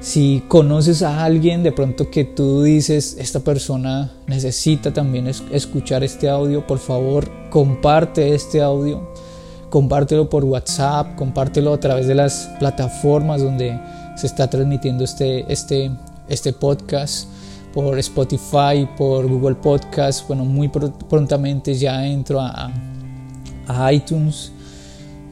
Si 0.00 0.44
conoces 0.46 1.02
a 1.02 1.24
alguien 1.24 1.62
de 1.62 1.72
pronto 1.72 2.10
que 2.10 2.24
tú 2.24 2.62
dices, 2.62 3.16
esta 3.18 3.40
persona 3.40 4.12
necesita 4.26 4.92
también 4.92 5.26
escuchar 5.26 6.04
este 6.04 6.28
audio, 6.28 6.66
por 6.66 6.78
favor 6.78 7.28
comparte 7.50 8.34
este 8.34 8.60
audio, 8.60 9.10
compártelo 9.70 10.28
por 10.28 10.44
WhatsApp, 10.44 11.16
compártelo 11.16 11.72
a 11.72 11.80
través 11.80 12.06
de 12.06 12.14
las 12.14 12.50
plataformas 12.58 13.42
donde 13.42 13.80
se 14.16 14.26
está 14.26 14.48
transmitiendo 14.48 15.02
este, 15.02 15.50
este, 15.50 15.90
este 16.28 16.52
podcast, 16.52 17.28
por 17.72 17.98
Spotify, 17.98 18.88
por 18.96 19.26
Google 19.26 19.56
Podcast. 19.56 20.26
Bueno, 20.28 20.44
muy 20.44 20.68
prontamente 20.68 21.74
ya 21.74 22.06
entro 22.06 22.40
a, 22.40 22.70
a 23.66 23.92
iTunes 23.92 24.52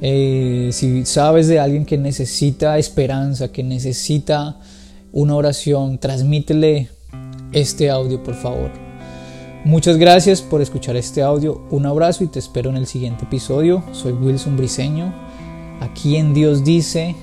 eh, 0.07 0.69
si 0.73 1.07
sabes 1.07 1.49
de 1.49 1.59
alguien 1.59 1.87
que 1.87 1.97
necesita 1.97 2.77
esperanza, 2.77 3.51
que 3.51 3.65
necesita 3.65 4.59
una 5.13 5.35
oración, 5.35 5.97
transmítele 5.97 6.91
este 7.53 7.89
audio, 7.89 8.23
por 8.23 8.35
favor. 8.35 8.71
Muchas 9.65 9.97
gracias 9.97 10.43
por 10.43 10.61
escuchar 10.61 10.97
este 10.97 11.23
audio. 11.23 11.67
Un 11.71 11.87
abrazo 11.87 12.23
y 12.23 12.27
te 12.27 12.39
espero 12.39 12.69
en 12.69 12.77
el 12.77 12.87
siguiente 12.87 13.25
episodio. 13.25 13.83
Soy 13.93 14.13
Wilson 14.13 14.59
Briseño. 14.59 15.15
Aquí 15.81 16.17
en 16.17 16.35
Dios 16.35 16.65
dice. 16.65 17.17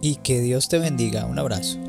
Y 0.00 0.16
que 0.16 0.40
Dios 0.40 0.68
te 0.68 0.78
bendiga. 0.78 1.26
Un 1.26 1.40
abrazo. 1.40 1.83